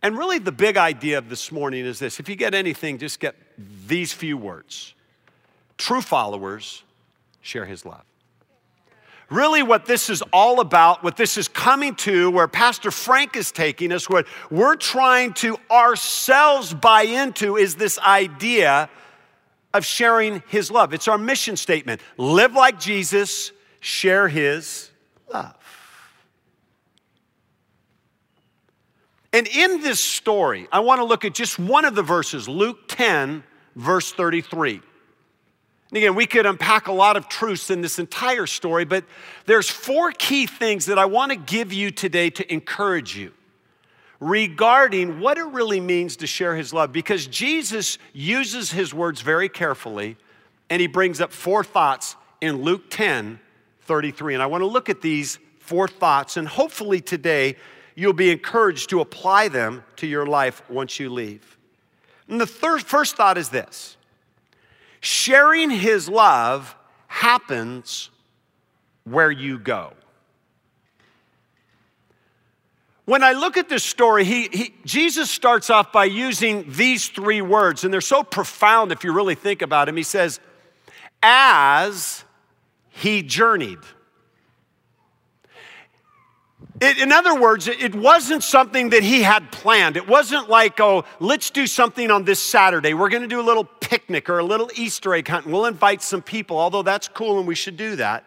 And 0.00 0.16
really, 0.16 0.38
the 0.38 0.52
big 0.52 0.76
idea 0.76 1.18
of 1.18 1.28
this 1.28 1.50
morning 1.50 1.84
is 1.84 1.98
this 1.98 2.20
if 2.20 2.28
you 2.28 2.36
get 2.36 2.54
anything, 2.54 2.98
just 2.98 3.18
get 3.18 3.34
these 3.88 4.12
few 4.12 4.38
words 4.38 4.94
True 5.78 6.00
followers 6.00 6.84
share 7.42 7.66
his 7.66 7.84
love 7.84 8.05
really 9.30 9.62
what 9.62 9.86
this 9.86 10.08
is 10.08 10.22
all 10.32 10.60
about, 10.60 11.02
what 11.02 11.16
this 11.16 11.36
is 11.36 11.48
coming 11.48 11.94
to, 11.96 12.30
where 12.30 12.48
Pastor 12.48 12.90
Frank 12.90 13.36
is 13.36 13.50
taking 13.50 13.92
us, 13.92 14.08
what 14.08 14.26
we're 14.50 14.76
trying 14.76 15.32
to 15.34 15.56
ourselves 15.70 16.72
buy 16.72 17.02
into 17.02 17.56
is 17.56 17.74
this 17.74 17.98
idea 17.98 18.88
of 19.74 19.84
sharing 19.84 20.42
his 20.48 20.70
love. 20.70 20.94
It's 20.94 21.08
our 21.08 21.18
mission 21.18 21.56
statement 21.56 22.00
live 22.16 22.54
like 22.54 22.78
Jesus, 22.80 23.52
share 23.80 24.28
his 24.28 24.90
love. 25.32 25.54
And 29.32 29.46
in 29.48 29.82
this 29.82 30.00
story, 30.00 30.66
I 30.72 30.80
want 30.80 31.00
to 31.00 31.04
look 31.04 31.26
at 31.26 31.34
just 31.34 31.58
one 31.58 31.84
of 31.84 31.94
the 31.94 32.02
verses, 32.02 32.48
Luke 32.48 32.88
10, 32.88 33.44
verse 33.74 34.12
33. 34.12 34.80
And 35.96 36.02
again, 36.02 36.14
we 36.14 36.26
could 36.26 36.44
unpack 36.44 36.88
a 36.88 36.92
lot 36.92 37.16
of 37.16 37.26
truths 37.26 37.70
in 37.70 37.80
this 37.80 37.98
entire 37.98 38.46
story, 38.46 38.84
but 38.84 39.02
there's 39.46 39.70
four 39.70 40.12
key 40.12 40.46
things 40.46 40.84
that 40.84 40.98
I 40.98 41.06
want 41.06 41.32
to 41.32 41.38
give 41.38 41.72
you 41.72 41.90
today 41.90 42.28
to 42.28 42.52
encourage 42.52 43.16
you 43.16 43.32
regarding 44.20 45.20
what 45.20 45.38
it 45.38 45.46
really 45.46 45.80
means 45.80 46.16
to 46.16 46.26
share 46.26 46.54
his 46.54 46.74
love 46.74 46.92
because 46.92 47.26
Jesus 47.26 47.96
uses 48.12 48.72
his 48.72 48.92
words 48.92 49.22
very 49.22 49.48
carefully 49.48 50.18
and 50.68 50.82
he 50.82 50.86
brings 50.86 51.18
up 51.18 51.32
four 51.32 51.64
thoughts 51.64 52.14
in 52.42 52.60
Luke 52.60 52.90
10 52.90 53.40
33. 53.80 54.34
And 54.34 54.42
I 54.42 54.46
want 54.46 54.60
to 54.60 54.66
look 54.66 54.90
at 54.90 55.00
these 55.00 55.38
four 55.60 55.88
thoughts 55.88 56.36
and 56.36 56.46
hopefully 56.46 57.00
today 57.00 57.56
you'll 57.94 58.12
be 58.12 58.30
encouraged 58.30 58.90
to 58.90 59.00
apply 59.00 59.48
them 59.48 59.82
to 59.96 60.06
your 60.06 60.26
life 60.26 60.62
once 60.68 61.00
you 61.00 61.08
leave. 61.08 61.56
And 62.28 62.38
the 62.38 62.46
first 62.46 63.16
thought 63.16 63.38
is 63.38 63.48
this 63.48 63.95
Sharing 65.00 65.70
his 65.70 66.08
love 66.08 66.74
happens 67.06 68.10
where 69.04 69.30
you 69.30 69.58
go. 69.58 69.92
When 73.04 73.22
I 73.22 73.32
look 73.32 73.56
at 73.56 73.68
this 73.68 73.84
story, 73.84 74.24
he, 74.24 74.48
he, 74.52 74.74
Jesus 74.84 75.30
starts 75.30 75.70
off 75.70 75.92
by 75.92 76.06
using 76.06 76.64
these 76.72 77.06
three 77.08 77.40
words, 77.40 77.84
and 77.84 77.94
they're 77.94 78.00
so 78.00 78.24
profound 78.24 78.90
if 78.90 79.04
you 79.04 79.12
really 79.12 79.36
think 79.36 79.62
about 79.62 79.86
them. 79.86 79.96
He 79.96 80.02
says, 80.02 80.40
As 81.22 82.24
he 82.90 83.22
journeyed. 83.22 83.78
It, 86.80 86.98
in 86.98 87.12
other 87.12 87.38
words, 87.38 87.68
it 87.68 87.94
wasn't 87.94 88.42
something 88.42 88.90
that 88.90 89.02
he 89.02 89.22
had 89.22 89.50
planned. 89.50 89.96
It 89.96 90.06
wasn't 90.06 90.48
like, 90.48 90.78
oh, 90.80 91.04
let's 91.20 91.50
do 91.50 91.66
something 91.66 92.10
on 92.10 92.24
this 92.24 92.40
Saturday. 92.40 92.92
We're 92.92 93.08
going 93.08 93.22
to 93.22 93.28
do 93.28 93.40
a 93.40 93.42
little 93.42 93.64
picnic 93.64 94.28
or 94.28 94.38
a 94.38 94.44
little 94.44 94.70
Easter 94.74 95.14
egg 95.14 95.28
hunt, 95.28 95.44
and 95.44 95.54
we'll 95.54 95.66
invite 95.66 96.02
some 96.02 96.22
people, 96.22 96.58
although 96.58 96.82
that's 96.82 97.08
cool 97.08 97.38
and 97.38 97.48
we 97.48 97.54
should 97.54 97.76
do 97.76 97.96
that. 97.96 98.24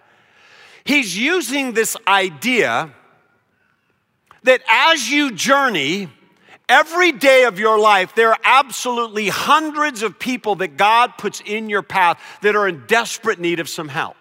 He's 0.84 1.18
using 1.18 1.74
this 1.74 1.96
idea 2.08 2.92
that 4.44 4.62
as 4.68 5.10
you 5.10 5.32
journey, 5.32 6.10
every 6.68 7.12
day 7.12 7.44
of 7.44 7.60
your 7.60 7.78
life, 7.80 8.16
there 8.16 8.30
are 8.30 8.40
absolutely 8.44 9.30
hundreds 9.30 10.02
of 10.02 10.18
people 10.18 10.56
that 10.56 10.78
God 10.78 11.18
puts 11.18 11.42
in 11.46 11.70
your 11.70 11.84
path 11.84 12.20
that 12.42 12.56
are 12.56 12.68
in 12.68 12.86
desperate 12.88 13.40
need 13.40 13.60
of 13.60 13.70
some 13.70 13.90
help. 13.90 14.16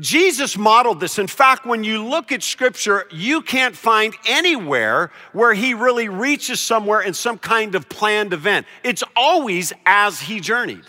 Jesus 0.00 0.56
modeled 0.56 1.00
this. 1.00 1.18
In 1.18 1.26
fact, 1.26 1.66
when 1.66 1.84
you 1.84 2.04
look 2.04 2.32
at 2.32 2.42
scripture, 2.42 3.06
you 3.10 3.42
can't 3.42 3.76
find 3.76 4.14
anywhere 4.26 5.10
where 5.32 5.52
he 5.52 5.74
really 5.74 6.08
reaches 6.08 6.60
somewhere 6.60 7.02
in 7.02 7.12
some 7.12 7.38
kind 7.38 7.74
of 7.74 7.88
planned 7.88 8.32
event. 8.32 8.66
It's 8.82 9.04
always 9.14 9.72
as 9.84 10.20
he 10.20 10.40
journeyed. 10.40 10.84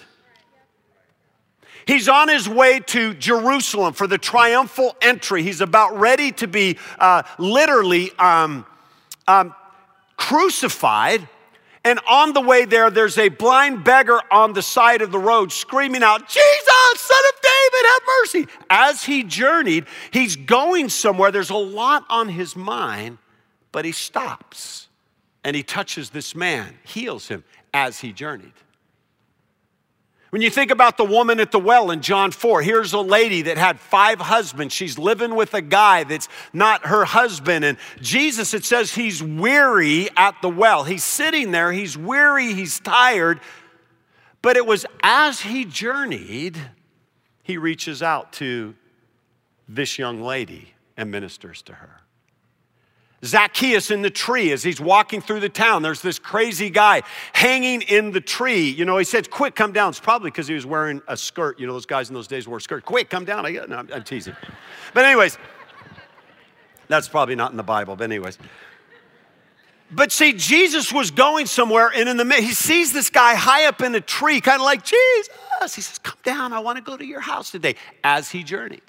He's 1.86 2.08
on 2.08 2.30
his 2.30 2.48
way 2.48 2.80
to 2.80 3.14
Jerusalem 3.14 3.94
for 3.94 4.08
the 4.08 4.18
triumphal 4.18 4.96
entry. 5.02 5.44
He's 5.44 5.60
about 5.60 6.00
ready 6.00 6.32
to 6.34 6.48
be 6.48 6.78
uh, 6.98 7.24
literally 7.38 8.12
um, 8.18 8.66
um, 9.28 9.54
crucified. 10.16 11.28
And 11.86 12.00
on 12.10 12.34
the 12.34 12.42
way 12.42 12.66
there, 12.66 12.90
there's 12.90 13.18
a 13.18 13.28
blind 13.28 13.84
beggar 13.84 14.20
on 14.32 14.54
the 14.54 14.62
side 14.62 15.02
of 15.02 15.12
the 15.12 15.20
road 15.20 15.52
screaming 15.52 16.02
out, 16.02 16.30
Jesus, 16.30 16.74
son 16.96 17.24
of 17.34 17.42
David, 17.42 17.86
have 17.86 18.02
mercy. 18.22 18.48
As 18.70 19.04
he 19.04 19.24
journeyed, 19.24 19.86
he's 20.12 20.38
going 20.38 20.88
somewhere. 20.88 21.32
There's 21.32 21.50
a 21.50 21.56
lot 21.56 22.06
on 22.10 22.30
his 22.30 22.56
mind, 22.56 23.18
but 23.74 23.84
he 23.84 23.92
stops 23.92 24.88
and 25.44 25.56
he 25.56 25.64
touches 25.64 26.10
this 26.12 26.34
man, 26.36 26.78
heals 26.84 27.28
him 27.28 27.44
as 27.74 28.00
he 28.00 28.14
journeyed. 28.14 28.54
When 30.34 30.42
you 30.42 30.50
think 30.50 30.72
about 30.72 30.98
the 30.98 31.06
woman 31.06 31.40
at 31.40 31.52
the 31.52 31.60
well 31.60 31.92
in 31.92 32.02
John 32.02 32.32
4, 32.32 32.64
here's 32.64 32.92
a 32.94 33.00
lady 33.00 33.44
that 33.44 33.56
had 33.56 33.80
five 33.80 34.20
husbands. 34.20 34.74
She's 34.74 34.98
living 34.98 35.36
with 35.36 35.54
a 35.54 35.62
guy 35.62 36.06
that's 36.06 36.28
not 36.52 36.88
her 36.88 37.06
husband. 37.06 37.64
And 37.64 37.78
Jesus, 38.02 38.56
it 38.56 38.66
says 38.66 38.96
he's 38.96 39.22
weary 39.22 40.10
at 40.18 40.34
the 40.42 40.50
well. 40.50 40.86
He's 40.86 41.04
sitting 41.04 41.52
there, 41.52 41.72
he's 41.72 41.96
weary, 41.96 42.52
he's 42.52 42.80
tired. 42.80 43.42
But 44.42 44.58
it 44.58 44.66
was 44.66 44.88
as 45.04 45.42
he 45.42 45.66
journeyed, 45.66 46.58
he 47.44 47.60
reaches 47.60 48.02
out 48.02 48.34
to 48.34 48.74
this 49.70 50.00
young 50.00 50.20
lady 50.20 50.74
and 50.98 51.12
ministers 51.12 51.62
to 51.62 51.74
her. 51.74 52.02
Zacchaeus 53.24 53.90
in 53.90 54.02
the 54.02 54.10
tree 54.10 54.52
as 54.52 54.64
he's 54.64 54.82
walking 54.82 55.22
through 55.22 55.40
the 55.40 55.50
town. 55.50 55.82
There's 55.82 56.02
this 56.02 56.20
crazy 56.20 56.70
guy 56.70 57.04
hanging 57.32 57.82
in 57.84 58.12
the 58.12 58.20
tree. 58.20 58.70
You 58.70 58.86
know, 58.86 58.98
he 58.98 59.06
says, 59.06 59.28
Quick, 59.28 59.56
come 59.56 59.72
down. 59.72 59.90
It's 59.90 60.00
probably 60.00 60.30
because 60.30 60.48
he 60.48 60.54
was 60.54 60.66
wearing 60.66 61.02
a 61.08 61.16
skirt. 61.16 61.60
You 61.60 61.68
know, 61.68 61.74
those 61.74 61.86
guys 61.86 62.10
in 62.10 62.16
those 62.16 62.28
days 62.28 62.48
wore 62.48 62.58
a 62.58 62.62
skirt. 62.62 62.84
Quick, 62.86 63.10
come 63.10 63.24
down. 63.24 63.46
I, 63.46 63.52
no, 63.52 63.78
I'm, 63.78 63.90
I'm 63.94 64.04
teasing. 64.04 64.36
But, 64.94 65.06
anyways, 65.06 65.38
that's 66.90 67.08
probably 67.08 67.36
not 67.36 67.52
in 67.52 67.58
the 67.58 67.64
Bible. 67.64 67.96
But, 67.96 68.06
anyways. 68.06 68.38
But 69.90 70.12
see, 70.12 70.34
Jesus 70.34 70.92
was 70.92 71.12
going 71.12 71.46
somewhere, 71.46 71.92
and 71.96 72.10
in 72.10 72.18
the 72.18 72.26
he 72.36 72.54
sees 72.54 72.94
this 72.94 73.10
guy 73.10 73.36
high 73.36 73.68
up 73.68 73.82
in 73.82 73.94
a 73.96 74.02
tree, 74.02 74.42
kind 74.42 74.60
of 74.60 74.66
like 74.66 74.84
Jesus. 74.84 75.76
He 75.76 75.82
says, 75.82 76.00
Come 76.00 76.18
down, 76.24 76.52
I 76.52 76.60
want 76.60 76.78
to 76.78 76.84
go 76.84 76.98
to 76.98 77.06
your 77.06 77.20
house 77.22 77.52
today, 77.52 77.76
as 78.04 78.32
he 78.32 78.44
journeyed. 78.44 78.82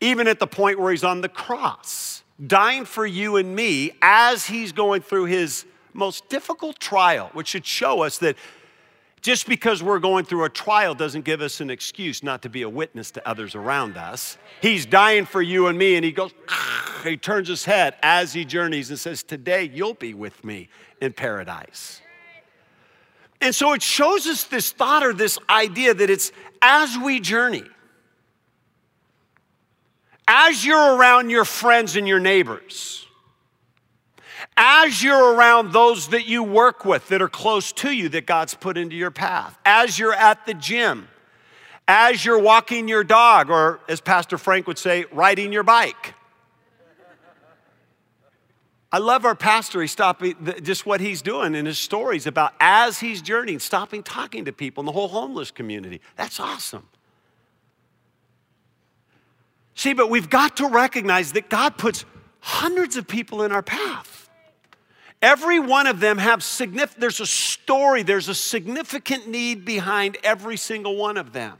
Even 0.00 0.28
at 0.28 0.38
the 0.38 0.46
point 0.46 0.78
where 0.78 0.90
he's 0.90 1.04
on 1.04 1.20
the 1.20 1.28
cross 1.28 2.19
dying 2.46 2.84
for 2.84 3.06
you 3.06 3.36
and 3.36 3.54
me 3.54 3.92
as 4.00 4.46
he's 4.46 4.72
going 4.72 5.02
through 5.02 5.26
his 5.26 5.64
most 5.92 6.28
difficult 6.28 6.78
trial, 6.78 7.30
which 7.32 7.48
should 7.48 7.66
show 7.66 8.02
us 8.02 8.18
that 8.18 8.36
just 9.20 9.46
because 9.46 9.82
we're 9.82 9.98
going 9.98 10.24
through 10.24 10.44
a 10.44 10.48
trial 10.48 10.94
doesn't 10.94 11.24
give 11.26 11.42
us 11.42 11.60
an 11.60 11.68
excuse 11.68 12.22
not 12.22 12.42
to 12.42 12.48
be 12.48 12.62
a 12.62 12.68
witness 12.68 13.10
to 13.10 13.28
others 13.28 13.54
around 13.54 13.96
us. 13.98 14.38
He's 14.62 14.86
dying 14.86 15.26
for 15.26 15.42
you 15.42 15.66
and 15.66 15.76
me, 15.76 15.96
and 15.96 16.04
he 16.04 16.10
goes, 16.10 16.32
he 17.04 17.16
turns 17.16 17.48
his 17.48 17.64
head 17.64 17.96
as 18.02 18.32
he 18.32 18.44
journeys 18.44 18.88
and 18.88 18.98
says, 18.98 19.22
Today 19.22 19.70
you'll 19.72 19.94
be 19.94 20.14
with 20.14 20.42
me 20.42 20.68
in 21.00 21.12
paradise. 21.12 22.00
And 23.42 23.54
so 23.54 23.72
it 23.72 23.82
shows 23.82 24.26
us 24.26 24.44
this 24.44 24.72
thought 24.72 25.02
or 25.02 25.12
this 25.12 25.38
idea 25.48 25.94
that 25.94 26.10
it's 26.10 26.32
as 26.60 26.96
we 26.98 27.20
journey, 27.20 27.64
as 30.30 30.64
you're 30.64 30.94
around 30.94 31.28
your 31.28 31.44
friends 31.44 31.96
and 31.96 32.06
your 32.06 32.20
neighbors, 32.20 33.04
as 34.56 35.02
you're 35.02 35.34
around 35.34 35.72
those 35.72 36.08
that 36.08 36.28
you 36.28 36.44
work 36.44 36.84
with 36.84 37.08
that 37.08 37.20
are 37.20 37.28
close 37.28 37.72
to 37.72 37.90
you 37.90 38.08
that 38.10 38.26
God's 38.26 38.54
put 38.54 38.78
into 38.78 38.94
your 38.94 39.10
path, 39.10 39.58
as 39.64 39.98
you're 39.98 40.14
at 40.14 40.46
the 40.46 40.54
gym, 40.54 41.08
as 41.88 42.24
you're 42.24 42.38
walking 42.38 42.86
your 42.86 43.02
dog, 43.02 43.50
or 43.50 43.80
as 43.88 44.00
Pastor 44.00 44.38
Frank 44.38 44.68
would 44.68 44.78
say, 44.78 45.04
riding 45.10 45.52
your 45.52 45.64
bike. 45.64 46.14
I 48.92 48.98
love 48.98 49.24
our 49.24 49.34
pastor. 49.34 49.80
He's 49.80 49.90
stopping, 49.90 50.36
just 50.62 50.86
what 50.86 51.00
he's 51.00 51.22
doing 51.22 51.56
in 51.56 51.66
his 51.66 51.78
stories 51.78 52.28
about 52.28 52.54
as 52.60 53.00
he's 53.00 53.20
journeying, 53.20 53.58
stopping 53.58 54.04
talking 54.04 54.44
to 54.44 54.52
people 54.52 54.82
in 54.82 54.86
the 54.86 54.92
whole 54.92 55.08
homeless 55.08 55.50
community. 55.50 56.00
That's 56.14 56.38
awesome. 56.38 56.88
See, 59.80 59.94
but 59.94 60.10
we've 60.10 60.28
got 60.28 60.58
to 60.58 60.68
recognize 60.68 61.32
that 61.32 61.48
God 61.48 61.78
puts 61.78 62.04
hundreds 62.40 62.98
of 62.98 63.08
people 63.08 63.44
in 63.44 63.50
our 63.50 63.62
path. 63.62 64.28
Every 65.22 65.58
one 65.58 65.86
of 65.86 66.00
them 66.00 66.18
have 66.18 66.44
significant, 66.44 67.00
there's 67.00 67.18
a 67.18 67.24
story, 67.24 68.02
there's 68.02 68.28
a 68.28 68.34
significant 68.34 69.26
need 69.26 69.64
behind 69.64 70.18
every 70.22 70.58
single 70.58 70.96
one 70.96 71.16
of 71.16 71.32
them. 71.32 71.56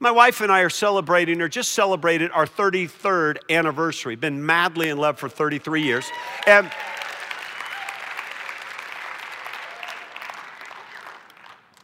My 0.00 0.10
wife 0.10 0.40
and 0.40 0.50
I 0.50 0.62
are 0.62 0.70
celebrating, 0.70 1.40
or 1.40 1.48
just 1.48 1.70
celebrated, 1.70 2.32
our 2.32 2.46
33rd 2.46 3.36
anniversary. 3.48 4.16
Been 4.16 4.44
madly 4.44 4.88
in 4.88 4.98
love 4.98 5.20
for 5.20 5.28
33 5.28 5.82
years. 5.82 6.10
And 6.48 6.68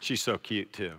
she's 0.01 0.23
so 0.23 0.39
cute 0.39 0.73
too. 0.73 0.95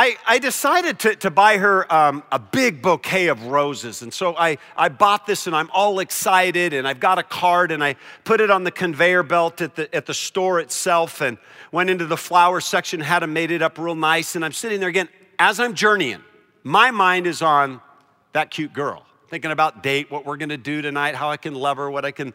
I, 0.00 0.16
I 0.28 0.38
decided 0.38 1.00
to, 1.00 1.16
to 1.16 1.28
buy 1.28 1.58
her 1.58 1.92
um, 1.92 2.22
a 2.30 2.38
big 2.38 2.80
bouquet 2.80 3.26
of 3.26 3.46
roses. 3.46 4.02
And 4.02 4.14
so 4.14 4.36
I, 4.36 4.58
I 4.76 4.90
bought 4.90 5.26
this 5.26 5.48
and 5.48 5.56
I'm 5.56 5.68
all 5.72 5.98
excited 5.98 6.72
and 6.72 6.86
I've 6.86 7.00
got 7.00 7.18
a 7.18 7.24
card 7.24 7.72
and 7.72 7.82
I 7.82 7.96
put 8.22 8.40
it 8.40 8.48
on 8.48 8.62
the 8.62 8.70
conveyor 8.70 9.24
belt 9.24 9.60
at 9.60 9.74
the, 9.74 9.92
at 9.92 10.06
the 10.06 10.14
store 10.14 10.60
itself 10.60 11.20
and 11.20 11.36
went 11.72 11.90
into 11.90 12.06
the 12.06 12.16
flower 12.16 12.60
section, 12.60 13.00
had 13.00 13.24
them 13.24 13.32
made 13.32 13.50
it 13.50 13.60
up 13.60 13.76
real 13.76 13.96
nice. 13.96 14.36
And 14.36 14.44
I'm 14.44 14.52
sitting 14.52 14.78
there 14.78 14.88
again, 14.88 15.08
as 15.36 15.58
I'm 15.58 15.74
journeying, 15.74 16.22
my 16.62 16.92
mind 16.92 17.26
is 17.26 17.42
on 17.42 17.80
that 18.34 18.52
cute 18.52 18.72
girl, 18.72 19.04
thinking 19.30 19.50
about 19.50 19.82
date, 19.82 20.12
what 20.12 20.24
we're 20.24 20.36
gonna 20.36 20.56
do 20.56 20.80
tonight, 20.80 21.16
how 21.16 21.28
I 21.28 21.38
can 21.38 21.56
love 21.56 21.76
her, 21.76 21.90
what 21.90 22.04
I 22.04 22.12
can 22.12 22.34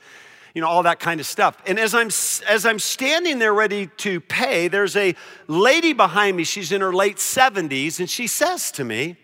you 0.54 0.62
know, 0.62 0.68
all 0.68 0.84
that 0.84 1.00
kind 1.00 1.20
of 1.20 1.26
stuff. 1.26 1.58
And 1.66 1.80
as 1.80 1.96
I'm, 1.96 2.08
as 2.48 2.66
I'm 2.66 2.80
standing 2.80 3.40
there 3.40 3.54
ready 3.54 3.88
to 3.98 4.22
pay, 4.22 4.68
there's 4.68 4.96
a 4.96 5.16
lady 5.48 5.94
behind 5.94 6.38
me. 6.38 6.44
She's 6.44 6.72
in 6.72 6.82
her 6.82 6.94
late 6.94 7.18
70s, 7.18 8.00
and 8.00 8.10
she 8.10 8.28
says 8.28 8.72
to 8.74 8.84
me, 8.84 9.18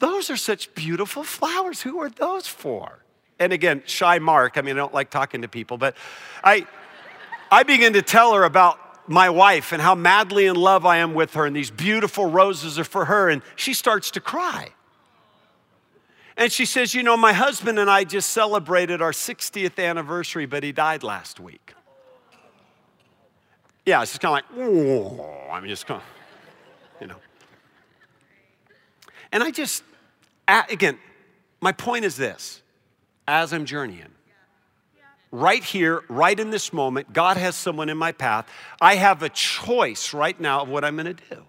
Those 0.00 0.28
are 0.28 0.36
such 0.36 0.74
beautiful 0.74 1.22
flowers. 1.22 1.82
Who 1.82 2.00
are 2.00 2.10
those 2.10 2.48
for? 2.48 3.04
And 3.38 3.52
again, 3.52 3.82
shy 3.86 4.18
Marc, 4.18 4.58
I 4.58 4.62
mean, 4.62 4.76
I 4.76 4.78
don't 4.78 4.94
like 4.94 5.10
talking 5.10 5.42
to 5.42 5.48
people, 5.48 5.78
but 5.78 5.96
I, 6.42 6.66
I 7.50 7.62
begin 7.62 7.92
to 7.92 8.02
tell 8.02 8.34
her 8.34 8.44
about 8.44 8.80
my 9.08 9.30
wife 9.30 9.72
and 9.72 9.80
how 9.80 9.94
madly 9.94 10.46
in 10.46 10.56
love 10.56 10.84
I 10.84 10.98
am 10.98 11.14
with 11.14 11.34
her, 11.34 11.46
and 11.46 11.54
these 11.54 11.70
beautiful 11.70 12.26
roses 12.26 12.78
are 12.78 12.84
for 12.84 13.04
her, 13.04 13.28
and 13.28 13.42
she 13.54 13.72
starts 13.72 14.10
to 14.12 14.20
cry. 14.20 14.70
And 16.36 16.52
she 16.52 16.66
says, 16.66 16.94
You 16.94 17.02
know, 17.02 17.16
my 17.16 17.32
husband 17.32 17.78
and 17.78 17.88
I 17.88 18.04
just 18.04 18.30
celebrated 18.30 19.00
our 19.00 19.12
60th 19.12 19.82
anniversary, 19.82 20.46
but 20.46 20.62
he 20.62 20.72
died 20.72 21.02
last 21.02 21.40
week. 21.40 21.74
Yeah, 23.86 24.02
it's 24.02 24.10
just 24.10 24.20
kind 24.20 24.42
of 24.42 24.58
like, 24.58 24.68
oh, 24.68 25.48
I'm 25.50 25.66
just 25.68 25.86
kind 25.86 26.00
of, 26.00 27.00
you 27.00 27.06
know. 27.06 27.16
And 29.30 29.44
I 29.44 29.52
just, 29.52 29.84
again, 30.48 30.98
my 31.60 31.70
point 31.70 32.04
is 32.04 32.16
this 32.16 32.62
as 33.28 33.52
I'm 33.52 33.64
journeying, 33.64 34.12
right 35.30 35.62
here, 35.62 36.02
right 36.08 36.38
in 36.38 36.50
this 36.50 36.72
moment, 36.72 37.12
God 37.12 37.36
has 37.36 37.54
someone 37.54 37.88
in 37.88 37.96
my 37.96 38.10
path. 38.10 38.48
I 38.80 38.96
have 38.96 39.22
a 39.22 39.28
choice 39.28 40.12
right 40.12 40.38
now 40.38 40.62
of 40.62 40.68
what 40.68 40.84
I'm 40.84 40.96
going 40.96 41.14
to 41.14 41.34
do. 41.34 41.44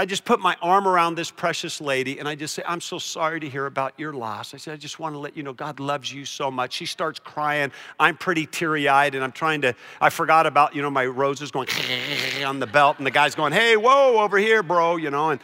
I 0.00 0.06
just 0.06 0.24
put 0.24 0.40
my 0.40 0.56
arm 0.62 0.88
around 0.88 1.16
this 1.16 1.30
precious 1.30 1.78
lady 1.78 2.20
and 2.20 2.26
I 2.26 2.34
just 2.34 2.54
say, 2.54 2.62
I'm 2.66 2.80
so 2.80 2.98
sorry 2.98 3.38
to 3.38 3.46
hear 3.46 3.66
about 3.66 3.92
your 3.98 4.14
loss. 4.14 4.54
I 4.54 4.56
said, 4.56 4.72
I 4.72 4.78
just 4.78 4.98
want 4.98 5.14
to 5.14 5.18
let 5.18 5.36
you 5.36 5.42
know 5.42 5.52
God 5.52 5.78
loves 5.78 6.10
you 6.10 6.24
so 6.24 6.50
much. 6.50 6.72
She 6.72 6.86
starts 6.86 7.18
crying. 7.18 7.70
I'm 7.98 8.16
pretty 8.16 8.46
teary 8.46 8.88
eyed 8.88 9.14
and 9.14 9.22
I'm 9.22 9.30
trying 9.30 9.60
to, 9.60 9.74
I 10.00 10.08
forgot 10.08 10.46
about, 10.46 10.74
you 10.74 10.80
know, 10.80 10.88
my 10.88 11.04
roses 11.04 11.50
going 11.50 11.68
on 12.46 12.60
the 12.60 12.66
belt 12.66 12.96
and 12.96 13.06
the 13.06 13.10
guy's 13.10 13.34
going, 13.34 13.52
hey, 13.52 13.76
whoa, 13.76 14.18
over 14.20 14.38
here, 14.38 14.62
bro, 14.62 14.96
you 14.96 15.10
know. 15.10 15.32
And, 15.32 15.40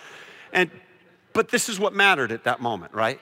and, 0.55 0.71
but 1.35 1.51
this 1.51 1.69
is 1.69 1.79
what 1.79 1.93
mattered 1.93 2.33
at 2.33 2.45
that 2.45 2.59
moment, 2.59 2.95
right? 2.95 3.21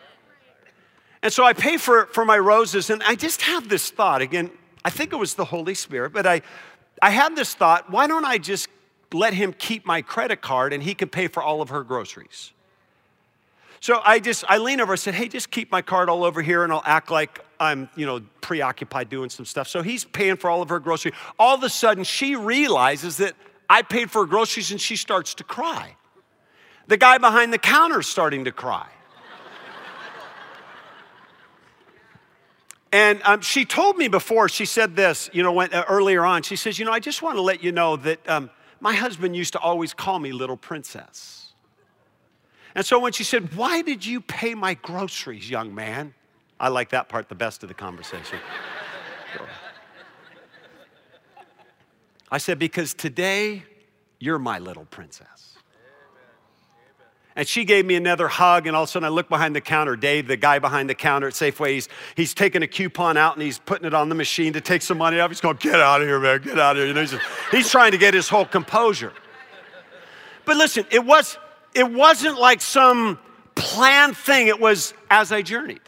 And 1.21 1.33
so 1.33 1.45
I 1.45 1.53
pay 1.53 1.79
for, 1.79 2.07
for 2.13 2.25
my 2.25 2.39
roses 2.39 2.91
and 2.91 3.03
I 3.03 3.17
just 3.17 3.43
have 3.43 3.69
this 3.69 3.91
thought. 3.91 4.23
Again, 4.23 4.53
I 4.85 4.91
think 4.91 5.13
it 5.13 5.17
was 5.17 5.35
the 5.35 5.47
Holy 5.47 5.75
Spirit, 5.75 6.13
but 6.13 6.29
I, 6.29 6.43
I 7.03 7.11
had 7.11 7.35
this 7.35 7.55
thought 7.55 7.91
why 7.91 8.07
don't 8.07 8.25
I 8.25 8.39
just 8.39 8.69
let 9.15 9.33
him 9.33 9.55
keep 9.57 9.87
my 9.87 10.03
credit 10.03 10.43
card 10.43 10.73
and 10.73 10.83
he 10.83 10.95
can 10.95 11.09
pay 11.09 11.29
for 11.29 11.43
all 11.43 11.63
of 11.63 11.71
her 11.71 11.83
groceries. 11.83 12.53
So 13.85 14.01
I 14.03 14.19
just, 14.19 14.45
I 14.49 14.59
lean 14.59 14.81
over, 14.81 14.95
I 14.95 14.97
said, 14.97 15.15
hey, 15.15 15.29
just 15.29 15.51
keep 15.51 15.71
my 15.71 15.83
card 15.83 16.09
all 16.09 16.25
over 16.25 16.41
here 16.41 16.65
and 16.65 16.73
I'll 16.73 16.83
act 16.87 17.11
like 17.11 17.45
I'm, 17.61 17.91
you 17.95 18.07
know, 18.07 18.23
preoccupied 18.41 19.11
doing 19.11 19.29
some 19.29 19.45
stuff. 19.45 19.69
So 19.69 19.83
he's 19.83 20.07
paying 20.07 20.37
for 20.37 20.49
all 20.49 20.63
of 20.63 20.71
her 20.71 20.81
groceries. 20.81 21.15
All 21.39 21.55
of 21.55 21.63
a 21.63 21.69
sudden, 21.69 22.03
she 22.03 22.35
realizes 22.35 23.19
that 23.19 23.35
I 23.69 23.83
paid 23.83 24.11
for 24.11 24.23
her 24.23 24.27
groceries 24.27 24.71
and 24.71 24.81
she 24.81 24.97
starts 24.97 25.35
to 25.35 25.45
cry. 25.45 25.97
The 26.87 26.97
guy 26.97 27.19
behind 27.19 27.53
the 27.53 27.59
counter 27.59 28.01
is 28.01 28.07
starting 28.07 28.45
to 28.47 28.53
cry. 28.53 28.89
And 32.91 33.21
um, 33.25 33.41
she 33.41 33.65
told 33.65 33.99
me 33.99 34.07
before, 34.07 34.49
she 34.49 34.65
said 34.65 34.95
this, 34.95 35.29
you 35.33 35.43
know, 35.43 35.53
when, 35.53 35.75
uh, 35.75 35.85
earlier 35.89 36.25
on, 36.25 36.45
she 36.45 36.55
says, 36.55 36.79
you 36.79 36.85
know, 36.85 36.93
I 36.93 37.01
just 37.01 37.23
want 37.23 37.37
to 37.37 37.43
let 37.43 37.63
you 37.63 37.73
know 37.73 37.97
that 37.97 38.29
um, 38.29 38.51
my 38.85 38.93
husband 38.93 39.35
used 39.35 39.55
to 39.55 39.59
always 39.59 39.95
call 39.95 40.19
me 40.19 40.31
little 40.31 40.59
princess. 40.59 41.55
And 42.75 42.85
so 42.85 42.99
when 42.99 43.13
she 43.13 43.25
said, 43.25 43.55
why 43.55 43.81
did 43.81 44.05
you 44.05 44.21
pay 44.21 44.55
my 44.55 44.75
groceries, 44.75 45.49
young 45.49 45.75
man? 45.75 46.13
I 46.61 46.69
like 46.69 46.91
that 46.91 47.09
part 47.09 47.31
the 47.31 47.35
best 47.35 47.63
of 47.63 47.71
the 47.71 47.75
conversation. 47.75 48.39
I 52.31 52.37
said, 52.37 52.59
because 52.59 52.93
today 52.93 53.63
you're 54.21 54.39
my 54.39 54.59
little 54.59 54.85
princess. 54.85 55.54
And 57.37 57.49
she 57.49 57.65
gave 57.65 57.85
me 57.85 57.97
another 57.97 58.29
hug, 58.29 58.69
and 58.69 58.77
all 58.77 58.85
of 58.85 58.89
a 58.89 58.93
sudden 58.93 59.07
I 59.07 59.09
look 59.09 59.29
behind 59.29 59.57
the 59.57 59.61
counter. 59.61 59.97
Dave, 59.97 60.29
the 60.29 60.37
guy 60.37 60.61
behind 60.61 60.89
the 60.89 60.95
counter 60.95 61.27
at 61.27 61.35
Safeway, 61.35 61.73
he's, 61.73 61.89
he's 62.15 62.33
taking 62.33 62.63
a 62.63 62.69
coupon 62.69 63.17
out 63.17 63.35
and 63.35 63.43
he's 63.43 63.59
putting 63.59 63.87
it 63.87 63.95
on 63.95 64.09
the 64.09 64.15
machine 64.15 64.53
to 64.53 64.61
take 64.61 64.83
some 64.83 64.99
money 64.99 65.19
off. 65.19 65.31
He's 65.31 65.41
going, 65.41 65.57
Get 65.57 65.81
out 65.81 66.01
of 66.01 66.07
here, 66.07 66.21
man, 66.21 66.43
get 66.43 66.61
out 66.61 66.77
of 66.77 66.79
here. 66.79 66.87
You 66.87 66.95
know, 66.95 67.01
he's, 67.01 67.11
just, 67.11 67.25
he's 67.51 67.71
trying 67.71 67.91
to 67.91 67.99
get 67.99 68.15
his 68.15 68.29
whole 68.29 68.45
composure. 68.45 69.13
But 70.45 70.57
listen, 70.57 70.85
it, 70.91 71.05
was, 71.05 71.37
it 71.75 71.91
wasn't 71.91 72.39
like 72.39 72.61
some 72.61 73.19
planned 73.57 74.17
thing, 74.17 74.47
it 74.47 74.61
was 74.61 74.95
as 75.11 75.33
I 75.33 75.43
journeyed. 75.43 75.81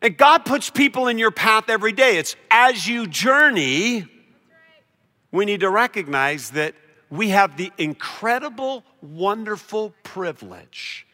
And 0.00 0.16
God 0.16 0.44
puts 0.44 0.70
people 0.70 1.08
in 1.08 1.18
your 1.18 1.30
path 1.30 1.68
every 1.68 1.92
day. 1.92 2.18
It's 2.18 2.36
as 2.50 2.86
you 2.86 3.06
journey, 3.06 4.06
we 5.32 5.44
need 5.44 5.60
to 5.60 5.70
recognize 5.70 6.50
that 6.50 6.74
we 7.16 7.30
have 7.30 7.56
the 7.56 7.70
incredible, 7.78 8.84
wonderful 9.00 9.94
privilege 10.02 11.06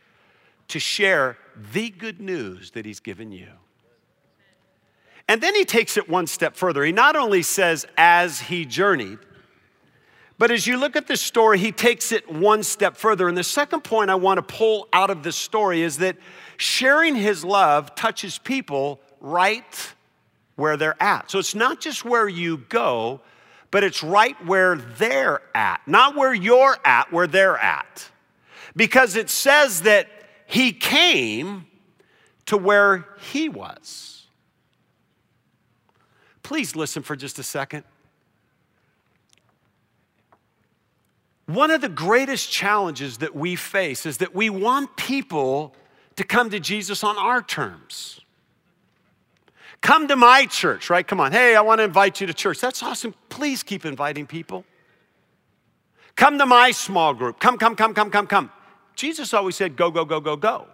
to 0.69 0.79
share 0.79 1.37
the 1.73 1.91
good 1.91 2.21
news 2.21 2.71
that 2.73 2.87
He's 2.87 3.01
given 3.01 3.33
you. 3.33 3.49
And 5.29 5.41
then 5.41 5.55
He 5.55 5.65
takes 5.65 5.97
it 5.97 6.09
one 6.09 6.27
step 6.27 6.57
further. 6.57 6.85
He 6.85 6.93
not 6.93 7.17
only 7.17 7.43
says, 7.43 7.87
as 7.97 8.41
He 8.41 8.65
journeyed, 8.65 9.19
but 10.39 10.51
as 10.51 10.67
you 10.67 10.79
look 10.79 10.97
at 10.97 11.07
this 11.07 11.21
story, 11.21 11.59
He 11.59 11.71
takes 11.71 12.13
it 12.13 12.31
one 12.33 12.63
step 12.63 12.97
further. 12.97 13.29
And 13.29 13.37
the 13.37 13.45
second 13.45 13.83
point 13.83 14.11
I 14.11 14.15
want 14.15 14.39
to 14.39 14.43
pull 14.43 14.89
out 14.93 15.11
of 15.11 15.23
this 15.23 15.37
story 15.37 15.83
is 15.83 15.99
that 15.99 16.17
sharing 16.57 17.15
His 17.15 17.45
love 17.45 17.95
touches 17.95 18.39
people 18.39 19.01
right 19.21 19.93
where 20.57 20.77
they're 20.77 21.03
at. 21.03 21.31
So 21.31 21.39
it's 21.39 21.55
not 21.55 21.81
just 21.81 22.05
where 22.05 22.29
you 22.29 22.59
go, 22.69 23.21
but 23.71 23.85
it's 23.85 24.03
right 24.03 24.37
where 24.47 24.77
they're 24.77 25.41
at, 25.55 25.81
not 25.87 26.17
where 26.17 26.35
you're 26.35 26.77
at, 26.85 27.13
where 27.13 27.27
they're 27.27 27.59
at. 27.59 28.09
Because 28.75 29.17
it 29.17 29.31
says 29.31 29.83
that 29.83 30.09
he 30.47 30.73
came 30.73 31.67
to 32.47 32.57
where 32.57 33.07
he 33.21 33.49
was. 33.49 34.27
Please 36.43 36.75
listen 36.75 37.03
for 37.03 37.15
just 37.15 37.39
a 37.39 37.45
second. 37.45 37.85
One 41.47 41.71
of 41.71 41.81
the 41.81 41.89
greatest 41.89 42.51
challenges 42.51 43.19
that 43.19 43.35
we 43.35 43.57
face 43.57 44.07
is 44.07 44.19
that 44.19 44.35
we 44.35 44.51
want 44.51 44.97
people 44.97 45.75
to 46.17 46.25
come 46.25 46.51
to 46.51 46.61
Jesus 46.61 47.03
on 47.03 47.17
our 47.17 47.43
terms. 47.43 48.20
Come 49.81 50.09
to 50.09 50.17
my 50.17 50.47
church, 50.47 50.91
right? 50.91 51.07
Come 51.07 51.21
on. 51.21 51.33
Hey, 51.33 51.57
I 51.57 51.63
want 51.63 51.79
to 51.79 51.85
invite 51.85 52.21
you 52.21 52.27
to 52.27 52.35
church. 52.35 52.61
That's 52.61 52.83
awesome. 52.83 53.15
Please 53.29 53.63
keep 53.63 53.85
inviting 53.85 54.27
people. 54.27 54.65
Come 56.17 56.39
to 56.39 56.47
my 56.47 56.71
small 56.71 57.15
group. 57.15 57.41
Come, 57.41 57.57
come, 57.57 57.75
come, 57.75 57.95
come, 57.95 58.11
come, 58.11 58.27
come. 58.27 58.51
Jesus 58.95 59.33
always 59.33 59.57
said, 59.57 59.77
go, 59.77 59.91
go, 59.91 60.05
go, 60.05 60.21
go, 60.21 60.37
go. 60.37 60.67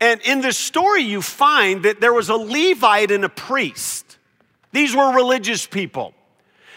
And 0.00 0.20
in 0.22 0.40
this 0.40 0.58
story, 0.58 1.02
you 1.02 1.22
find 1.22 1.84
that 1.84 2.00
there 2.00 2.12
was 2.12 2.28
a 2.28 2.34
Levite 2.34 3.12
and 3.12 3.24
a 3.24 3.28
priest. 3.28 4.18
These 4.72 4.96
were 4.96 5.14
religious 5.14 5.66
people. 5.66 6.14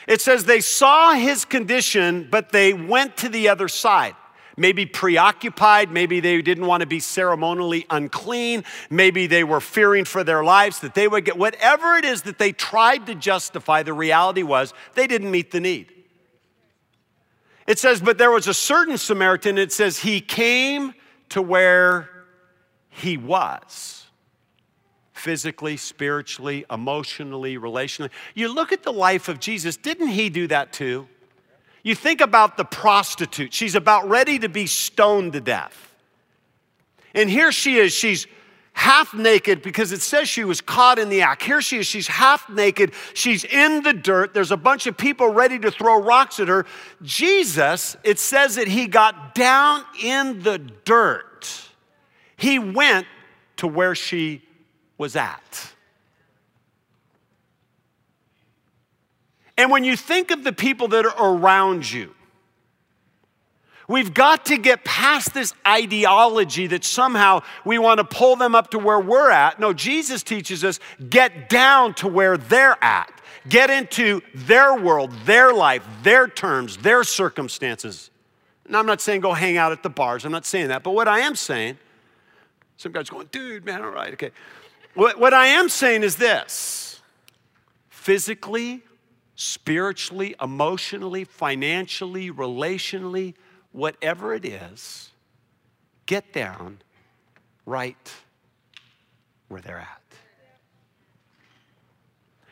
It 0.07 0.21
says 0.21 0.45
they 0.45 0.61
saw 0.61 1.13
his 1.13 1.43
condition, 1.45 2.27
but 2.29 2.51
they 2.51 2.73
went 2.73 3.17
to 3.17 3.29
the 3.29 3.49
other 3.49 3.67
side 3.67 4.15
maybe 4.57 4.85
preoccupied, 4.85 5.91
maybe 5.91 6.19
they 6.19 6.41
didn't 6.41 6.65
want 6.65 6.81
to 6.81 6.87
be 6.87 6.99
ceremonially 6.99 7.85
unclean, 7.89 8.63
maybe 8.89 9.27
they 9.27 9.43
were 9.43 9.61
fearing 9.61 10.05
for 10.05 10.23
their 10.23 10.43
lives 10.43 10.79
that 10.79 10.95
they 10.95 11.07
would 11.07 11.25
get 11.25 11.37
whatever 11.37 11.95
it 11.95 12.05
is 12.05 12.23
that 12.23 12.37
they 12.37 12.51
tried 12.51 13.05
to 13.07 13.15
justify, 13.15 13.83
the 13.83 13.93
reality 13.93 14.43
was 14.43 14.73
they 14.93 15.07
didn't 15.07 15.31
meet 15.31 15.51
the 15.51 15.59
need. 15.59 15.91
It 17.67 17.79
says, 17.79 17.99
but 17.99 18.17
there 18.17 18.31
was 18.31 18.47
a 18.47 18.53
certain 18.53 18.97
Samaritan, 18.97 19.57
it 19.57 19.71
says, 19.71 19.99
he 19.99 20.21
came 20.21 20.93
to 21.29 21.41
where 21.41 22.09
he 22.89 23.17
was 23.17 24.05
physically, 25.13 25.75
spiritually, 25.75 26.65
emotionally, 26.69 27.57
relationally. 27.57 28.11
You 28.35 28.53
look 28.53 28.71
at 28.71 28.83
the 28.83 28.93
life 28.93 29.27
of 29.27 29.39
Jesus, 29.39 29.75
didn't 29.75 30.09
he 30.09 30.29
do 30.29 30.45
that 30.47 30.71
too? 30.71 31.07
You 31.85 31.93
think 31.93 32.19
about 32.19 32.57
the 32.57 32.65
prostitute, 32.65 33.53
she's 33.53 33.75
about 33.75 34.09
ready 34.09 34.39
to 34.39 34.49
be 34.49 34.65
stoned 34.65 35.33
to 35.33 35.39
death. 35.39 35.93
And 37.13 37.29
here 37.29 37.51
she 37.51 37.77
is, 37.77 37.93
she's 37.93 38.25
half 38.73 39.13
naked 39.13 39.61
because 39.61 39.91
it 39.91 40.01
says 40.01 40.27
she 40.27 40.43
was 40.43 40.61
caught 40.61 40.97
in 40.97 41.09
the 41.09 41.21
act. 41.21 41.43
Here 41.43 41.61
she 41.61 41.77
is, 41.77 41.85
she's 41.85 42.07
half 42.07 42.49
naked, 42.49 42.93
she's 43.13 43.43
in 43.43 43.83
the 43.83 43.93
dirt. 43.93 44.33
There's 44.33 44.49
a 44.51 44.57
bunch 44.57 44.87
of 44.87 44.97
people 44.97 45.27
ready 45.27 45.59
to 45.59 45.69
throw 45.69 46.01
rocks 46.01 46.39
at 46.39 46.47
her. 46.47 46.65
Jesus, 47.03 47.95
it 48.03 48.17
says 48.17 48.55
that 48.55 48.67
he 48.67 48.87
got 48.87 49.35
down 49.35 49.83
in 50.01 50.41
the 50.41 50.57
dirt. 50.57 51.69
He 52.35 52.57
went 52.57 53.05
to 53.57 53.67
where 53.67 53.93
she 53.93 54.41
was 54.97 55.15
at. 55.15 55.74
And 59.57 59.71
when 59.71 59.83
you 59.83 59.95
think 59.95 60.31
of 60.31 60.43
the 60.43 60.53
people 60.53 60.89
that 60.89 61.05
are 61.05 61.35
around 61.35 61.89
you, 61.89 62.13
we've 63.87 64.13
got 64.13 64.45
to 64.47 64.57
get 64.57 64.83
past 64.83 65.33
this 65.33 65.53
ideology 65.65 66.67
that 66.67 66.83
somehow 66.83 67.41
we 67.63 67.77
want 67.77 67.99
to 67.99 68.03
pull 68.03 68.35
them 68.35 68.55
up 68.55 68.71
to 68.71 68.79
where 68.79 68.99
we're 68.99 69.29
at. 69.29 69.59
No, 69.59 69.73
Jesus 69.73 70.23
teaches 70.23 70.63
us 70.63 70.79
get 71.09 71.49
down 71.49 71.93
to 71.95 72.07
where 72.07 72.37
they're 72.37 72.83
at. 72.83 73.11
Get 73.47 73.69
into 73.69 74.21
their 74.33 74.75
world, 74.75 75.11
their 75.25 75.53
life, 75.53 75.87
their 76.01 76.27
terms, 76.27 76.77
their 76.77 77.03
circumstances. 77.03 78.09
And 78.65 78.75
I'm 78.75 78.87
not 78.87 79.01
saying 79.01 79.21
go 79.21 79.33
hang 79.33 79.57
out 79.57 79.71
at 79.71 79.83
the 79.83 79.89
bars. 79.89 80.25
I'm 80.25 80.31
not 80.31 80.45
saying 80.45 80.69
that. 80.69 80.81
But 80.81 80.91
what 80.91 81.07
I 81.07 81.19
am 81.19 81.35
saying, 81.35 81.77
some 82.77 82.91
guy's 82.91 83.09
going, 83.09 83.27
dude, 83.31 83.63
man, 83.63 83.83
all 83.83 83.91
right, 83.91 84.13
okay. 84.13 84.31
What, 84.95 85.19
what 85.19 85.33
I 85.33 85.47
am 85.47 85.69
saying 85.69 86.03
is 86.03 86.15
this 86.15 87.01
physically, 87.89 88.81
spiritually, 89.35 90.35
emotionally, 90.41 91.23
financially, 91.23 92.31
relationally, 92.31 93.33
whatever 93.71 94.33
it 94.33 94.45
is, 94.45 95.11
get 96.05 96.31
down 96.33 96.79
right 97.65 98.13
where 99.49 99.61
they're 99.61 99.79
at. 99.79 100.01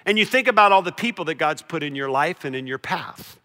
And 0.05 0.19
you 0.19 0.25
think 0.25 0.47
about 0.47 0.73
all 0.73 0.81
the 0.81 0.91
people 0.91 1.25
that 1.25 1.35
God's 1.35 1.61
put 1.61 1.81
in 1.81 1.95
your 1.95 2.09
life 2.09 2.45
and 2.45 2.55
in 2.55 2.67
your 2.67 2.77
path 2.77 3.39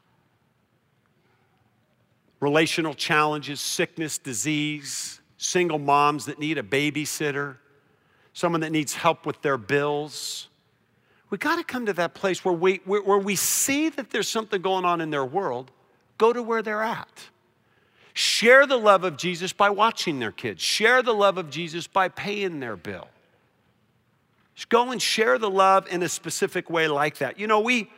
relational 2.40 2.94
challenges, 2.94 3.60
sickness, 3.60 4.16
disease, 4.16 5.20
single 5.38 5.78
moms 5.78 6.26
that 6.26 6.38
need 6.38 6.56
a 6.56 6.62
babysitter, 6.62 7.56
someone 8.32 8.60
that 8.60 8.70
needs 8.70 8.94
help 8.94 9.26
with 9.26 9.42
their 9.42 9.58
bills 9.58 10.47
we 11.30 11.38
got 11.38 11.56
to 11.56 11.64
come 11.64 11.86
to 11.86 11.92
that 11.94 12.14
place 12.14 12.44
where 12.44 12.54
we, 12.54 12.76
where 12.86 13.18
we 13.18 13.36
see 13.36 13.90
that 13.90 14.10
there's 14.10 14.28
something 14.28 14.62
going 14.62 14.84
on 14.84 15.00
in 15.00 15.10
their 15.10 15.24
world, 15.24 15.70
go 16.16 16.32
to 16.32 16.42
where 16.42 16.62
they're 16.62 16.82
at. 16.82 17.28
Share 18.14 18.66
the 18.66 18.76
love 18.76 19.04
of 19.04 19.16
Jesus 19.16 19.52
by 19.52 19.70
watching 19.70 20.18
their 20.18 20.32
kids. 20.32 20.62
Share 20.62 21.02
the 21.02 21.12
love 21.12 21.38
of 21.38 21.50
Jesus 21.50 21.86
by 21.86 22.08
paying 22.08 22.60
their 22.60 22.76
bill. 22.76 23.08
Go 24.70 24.90
and 24.90 25.00
share 25.00 25.38
the 25.38 25.50
love 25.50 25.86
in 25.88 26.02
a 26.02 26.08
specific 26.08 26.68
way 26.68 26.88
like 26.88 27.18
that. 27.18 27.38
You 27.38 27.46
know, 27.46 27.60
we, 27.60 27.90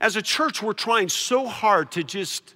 as 0.00 0.16
a 0.16 0.22
church, 0.22 0.62
we're 0.62 0.72
trying 0.72 1.10
so 1.10 1.46
hard 1.46 1.90
to 1.92 2.02
just 2.02 2.54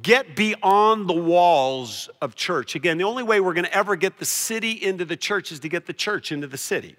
get 0.00 0.34
beyond 0.36 1.08
the 1.08 1.14
walls 1.14 2.08
of 2.22 2.34
church. 2.34 2.74
Again, 2.76 2.96
the 2.96 3.04
only 3.04 3.24
way 3.24 3.40
we're 3.40 3.52
going 3.52 3.66
to 3.66 3.74
ever 3.74 3.96
get 3.96 4.18
the 4.18 4.24
city 4.24 4.70
into 4.70 5.04
the 5.04 5.16
church 5.16 5.52
is 5.52 5.60
to 5.60 5.68
get 5.68 5.84
the 5.84 5.92
church 5.92 6.32
into 6.32 6.46
the 6.46 6.56
city 6.56 6.96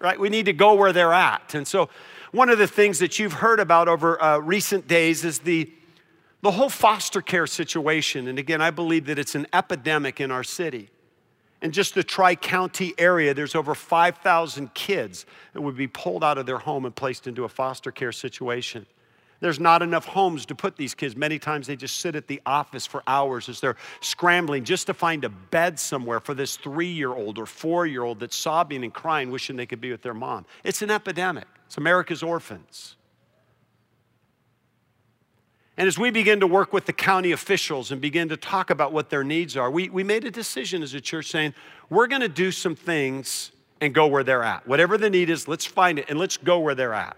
right? 0.00 0.18
We 0.18 0.28
need 0.28 0.46
to 0.46 0.52
go 0.52 0.74
where 0.74 0.92
they're 0.92 1.12
at. 1.12 1.54
And 1.54 1.66
so, 1.66 1.88
one 2.32 2.48
of 2.48 2.58
the 2.58 2.66
things 2.66 3.00
that 3.00 3.18
you've 3.18 3.34
heard 3.34 3.58
about 3.58 3.88
over 3.88 4.22
uh, 4.22 4.38
recent 4.38 4.86
days 4.86 5.24
is 5.24 5.40
the, 5.40 5.70
the 6.42 6.52
whole 6.52 6.68
foster 6.68 7.20
care 7.20 7.46
situation. 7.46 8.28
And 8.28 8.38
again, 8.38 8.62
I 8.62 8.70
believe 8.70 9.06
that 9.06 9.18
it's 9.18 9.34
an 9.34 9.48
epidemic 9.52 10.20
in 10.20 10.30
our 10.30 10.44
city. 10.44 10.90
In 11.60 11.72
just 11.72 11.94
the 11.94 12.04
Tri 12.04 12.36
County 12.36 12.94
area, 12.98 13.34
there's 13.34 13.54
over 13.54 13.74
5,000 13.74 14.72
kids 14.74 15.26
that 15.52 15.60
would 15.60 15.76
be 15.76 15.88
pulled 15.88 16.22
out 16.22 16.38
of 16.38 16.46
their 16.46 16.58
home 16.58 16.86
and 16.86 16.94
placed 16.94 17.26
into 17.26 17.44
a 17.44 17.48
foster 17.48 17.90
care 17.90 18.12
situation. 18.12 18.86
There's 19.40 19.58
not 19.58 19.80
enough 19.80 20.04
homes 20.04 20.44
to 20.46 20.54
put 20.54 20.76
these 20.76 20.94
kids. 20.94 21.16
Many 21.16 21.38
times 21.38 21.66
they 21.66 21.76
just 21.76 22.00
sit 22.00 22.14
at 22.14 22.26
the 22.26 22.40
office 22.44 22.86
for 22.86 23.02
hours 23.06 23.48
as 23.48 23.60
they're 23.60 23.76
scrambling 24.00 24.64
just 24.64 24.86
to 24.88 24.94
find 24.94 25.24
a 25.24 25.30
bed 25.30 25.78
somewhere 25.78 26.20
for 26.20 26.34
this 26.34 26.56
three 26.56 26.92
year 26.92 27.10
old 27.10 27.38
or 27.38 27.46
four 27.46 27.86
year 27.86 28.02
old 28.02 28.20
that's 28.20 28.36
sobbing 28.36 28.84
and 28.84 28.92
crying, 28.92 29.30
wishing 29.30 29.56
they 29.56 29.66
could 29.66 29.80
be 29.80 29.90
with 29.90 30.02
their 30.02 30.14
mom. 30.14 30.44
It's 30.62 30.82
an 30.82 30.90
epidemic. 30.90 31.46
It's 31.66 31.78
America's 31.78 32.22
orphans. 32.22 32.96
And 35.78 35.88
as 35.88 35.98
we 35.98 36.10
begin 36.10 36.40
to 36.40 36.46
work 36.46 36.74
with 36.74 36.84
the 36.84 36.92
county 36.92 37.32
officials 37.32 37.90
and 37.90 38.02
begin 38.02 38.28
to 38.28 38.36
talk 38.36 38.68
about 38.68 38.92
what 38.92 39.08
their 39.08 39.24
needs 39.24 39.56
are, 39.56 39.70
we, 39.70 39.88
we 39.88 40.04
made 40.04 40.26
a 40.26 40.30
decision 40.30 40.82
as 40.82 40.92
a 40.92 41.00
church 41.00 41.30
saying, 41.30 41.54
we're 41.88 42.06
going 42.06 42.20
to 42.20 42.28
do 42.28 42.52
some 42.52 42.74
things 42.74 43.52
and 43.80 43.94
go 43.94 44.06
where 44.06 44.22
they're 44.22 44.42
at. 44.42 44.68
Whatever 44.68 44.98
the 44.98 45.08
need 45.08 45.30
is, 45.30 45.48
let's 45.48 45.64
find 45.64 45.98
it 45.98 46.10
and 46.10 46.18
let's 46.18 46.36
go 46.36 46.58
where 46.58 46.74
they're 46.74 46.92
at. 46.92 47.16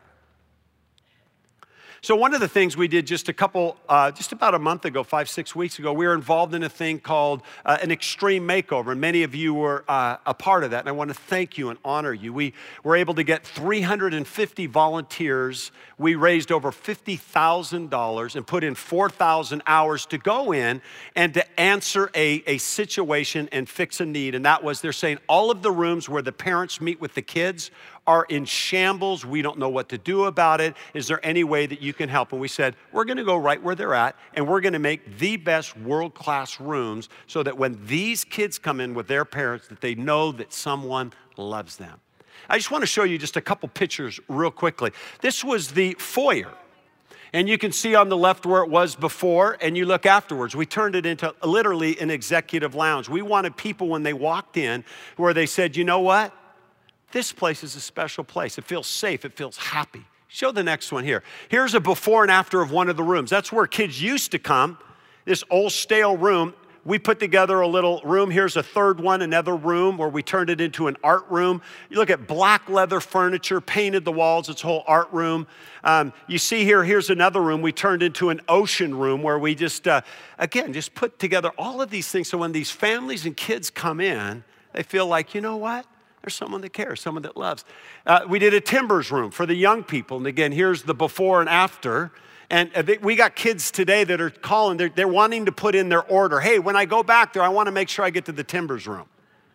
So, 2.05 2.17
one 2.17 2.35
of 2.35 2.41
the 2.41 2.49
things 2.49 2.77
we 2.77 2.89
did 2.89 3.07
just 3.07 3.29
a 3.29 3.33
couple, 3.33 3.77
uh, 3.89 4.11
just 4.11 4.33
about 4.33 4.57
a 4.57 4.59
month 4.59 4.85
ago, 4.87 5.05
five, 5.05 5.29
six 5.29 5.55
weeks 5.55 5.79
ago, 5.79 5.93
we 5.93 6.05
were 6.05 6.15
involved 6.15 6.53
in 6.53 6.65
a 6.65 6.69
thing 6.69 6.99
called 6.99 7.43
uh, 7.65 7.79
an 7.81 7.93
extreme 7.93 8.45
makeover. 8.45 8.91
And 8.91 9.01
many 9.01 9.23
of 9.23 9.37
you 9.37 9.55
were 9.55 9.85
uh, 9.87 10.17
a 10.27 10.35
part 10.35 10.65
of 10.65 10.73
that. 10.73 10.81
And 10.81 10.89
I 10.89 10.93
want 10.93 11.11
to 11.11 11.15
thank 11.15 11.57
you 11.57 11.71
and 11.71 11.79
honor 11.85 12.13
you. 12.13 12.33
We 12.33 12.55
were 12.83 12.97
able 12.97 13.15
to 13.15 13.23
get 13.23 13.47
350 13.47 14.67
volunteers. 14.67 15.71
We 15.97 16.17
raised 16.17 16.51
over 16.51 16.73
$50,000 16.73 18.35
and 18.35 18.47
put 18.49 18.65
in 18.65 18.75
4,000 18.75 19.63
hours 19.69 20.05
to 20.07 20.19
go 20.19 20.53
in 20.53 20.83
and 21.15 21.33
to 21.35 21.61
answer 21.61 22.11
a, 22.17 22.43
a 22.49 22.59
situation 22.59 23.49
and 23.53 23.69
fix 23.69 24.01
a 24.01 24.07
need. 24.07 24.35
And 24.35 24.45
that 24.45 24.65
was 24.65 24.81
they're 24.81 24.91
saying 24.91 25.19
all 25.29 25.53
of 25.53 25.63
the 25.63 25.71
rooms 25.71 26.09
where 26.09 26.23
the 26.23 26.33
parents 26.33 26.81
meet 26.81 27.01
with 27.01 27.15
the 27.15 27.23
kids 27.23 27.71
are 28.07 28.25
in 28.25 28.45
shambles. 28.45 29.25
We 29.25 29.43
don't 29.43 29.59
know 29.59 29.69
what 29.69 29.89
to 29.91 29.99
do 29.99 30.25
about 30.25 30.61
it. 30.61 30.75
Is 30.93 31.07
there 31.07 31.25
any 31.25 31.45
way 31.45 31.67
that 31.67 31.81
you 31.81 31.93
can 31.93 32.09
help? 32.09 32.33
And 32.33 32.41
we 32.41 32.49
said, 32.49 32.75
we're 32.91 33.05
going 33.05 33.17
to 33.19 33.25
go 33.25 33.37
right 33.37 33.63
where 33.63 33.75
they're 33.75 33.95
at 33.95 34.17
and 34.35 34.47
we're 34.49 34.61
going 34.61 34.73
to 34.73 34.79
make 34.79 35.19
the 35.19 35.37
best 35.37 35.77
world 35.79 36.15
class 36.15 36.61
rooms 36.61 37.09
so 37.27 37.43
that 37.43 37.57
when 37.57 37.79
these 37.87 38.25
kids 38.25 38.59
come 38.59 38.81
in 38.81 38.95
with 38.95 39.07
their 39.07 39.25
parents, 39.25 39.69
that 39.69 39.81
they 39.81 39.95
know 39.95 40.33
that 40.33 40.53
someone 40.53 41.13
loves 41.37 41.77
them. 41.77 42.01
I 42.49 42.59
just 42.59 42.71
want 42.71 42.83
to 42.83 42.87
show 42.87 43.05
you 43.05 43.19
just 43.19 43.37
a 43.37 43.41
couple 43.41 43.69
pictures 43.69 44.19
real 44.29 44.51
quickly. 44.51 44.91
This 45.21 45.45
was 45.45 45.69
the 45.69 45.95
foyer. 45.95 46.53
And 47.33 47.49
you 47.49 47.57
can 47.57 47.73
see 47.73 47.95
on 47.95 48.11
the 48.11 48.17
left 48.17 48.45
where 48.45 48.63
it 48.63 48.69
was 48.69 48.95
before, 48.95 49.57
and 49.63 49.75
you 49.75 49.87
look 49.87 50.05
afterwards. 50.05 50.55
We 50.55 50.67
turned 50.67 50.95
it 50.95 51.07
into 51.07 51.35
literally 51.43 51.99
an 51.99 52.11
executive 52.11 52.75
lounge. 52.75 53.09
We 53.09 53.23
wanted 53.23 53.57
people 53.57 53.89
when 53.89 54.03
they 54.03 54.13
walked 54.13 54.59
in 54.59 54.85
where 55.17 55.33
they 55.33 55.47
said, 55.47 55.75
you 55.75 55.85
know 55.85 56.01
what? 56.01 56.35
This 57.13 57.31
place 57.31 57.63
is 57.63 57.77
a 57.77 57.81
special 57.81 58.25
place. 58.25 58.59
It 58.59 58.65
feels 58.65 58.87
safe, 58.89 59.25
it 59.25 59.37
feels 59.37 59.57
happy. 59.57 60.05
Show 60.29 60.51
the 60.51 60.63
next 60.63 60.91
one 60.91 61.05
here. 61.05 61.23
Here's 61.51 61.75
a 61.75 61.81
before 61.81 62.23
and 62.23 62.31
after 62.31 62.63
of 62.63 62.73
one 62.73 62.89
of 62.89 62.97
the 62.97 63.03
rooms. 63.03 63.29
That's 63.29 63.53
where 63.53 63.67
kids 63.67 64.01
used 64.01 64.33
to 64.33 64.39
come, 64.39 64.79
this 65.27 65.45
old 65.51 65.73
stale 65.73 66.17
room. 66.17 66.55
We 66.85 66.99
put 66.99 67.21
together 67.21 67.61
a 67.61 67.69
little 67.69 68.01
room. 68.03 68.31
Here's 68.31 68.57
a 68.57 68.63
third 68.63 68.99
one, 68.99 69.23
another 69.23 69.55
room 69.55 69.99
where 69.99 70.09
we 70.09 70.23
turned 70.23 70.49
it 70.51 70.61
into 70.61 70.89
an 70.89 70.97
art 71.05 71.25
room. 71.29 71.61
You 71.91 71.99
look 71.99 72.11
at 72.11 72.27
black 72.27 72.69
leather 72.69 72.99
furniture, 72.99 73.61
painted 73.61 74.05
the 74.07 74.11
walls, 74.11 74.49
it's 74.49 74.65
a 74.65 74.67
whole 74.67 74.83
art 74.87 75.13
room. 75.13 75.47
Um, 75.85 76.15
you 76.27 76.39
see 76.39 76.65
here, 76.65 76.83
here's 76.83 77.11
another 77.11 77.43
room 77.43 77.61
we 77.61 77.71
turned 77.71 78.03
into 78.03 78.31
an 78.31 78.41
ocean 78.49 78.97
room 78.97 79.23
where 79.23 79.39
we 79.39 79.55
just, 79.55 79.87
uh, 79.87 80.01
again, 80.39 80.73
just 80.73 80.95
put 80.95 81.19
together 81.19 81.53
all 81.59 81.83
of 81.83 81.91
these 81.91 82.09
things 82.09 82.29
so 82.29 82.39
when 82.39 82.53
these 82.53 82.71
families 82.71 83.27
and 83.27 83.37
kids 83.37 83.71
come 83.71 84.01
in, 84.01 84.43
they 84.73 84.83
feel 84.83 85.07
like, 85.07 85.35
you 85.35 85.43
know 85.43 85.57
what? 85.57 85.87
There's 86.23 86.35
someone 86.35 86.61
that 86.61 86.73
cares, 86.73 87.01
someone 87.01 87.23
that 87.23 87.37
loves. 87.37 87.65
Uh, 88.07 88.21
we 88.29 88.39
did 88.39 88.55
a 88.55 88.61
timbers 88.61 89.11
room 89.11 89.31
for 89.31 89.45
the 89.45 89.55
young 89.55 89.83
people. 89.83 90.19
And 90.19 90.27
again, 90.27 90.53
here's 90.53 90.85
the 90.85 90.95
before 90.95 91.41
and 91.41 91.49
after. 91.49 92.13
And 92.49 92.71
uh, 92.77 92.85
we 93.03 93.17
got 93.17 93.35
kids 93.35 93.71
today 93.73 94.05
that 94.05 94.21
are 94.21 94.31
calling, 94.31 94.77
they're, 94.77 94.89
they're 94.89 95.09
wanting 95.09 95.47
to 95.47 95.53
put 95.53 95.75
in 95.75 95.89
their 95.89 96.05
order. 96.05 96.39
Hey, 96.39 96.61
when 96.61 96.77
I 96.77 96.85
go 96.85 97.03
back 97.03 97.33
there, 97.33 97.43
I 97.43 97.49
want 97.49 97.67
to 97.67 97.73
make 97.73 97.89
sure 97.89 98.05
I 98.05 98.11
get 98.11 98.27
to 98.27 98.33
the 98.33 98.45
timbers 98.45 98.87
room. 98.87 99.07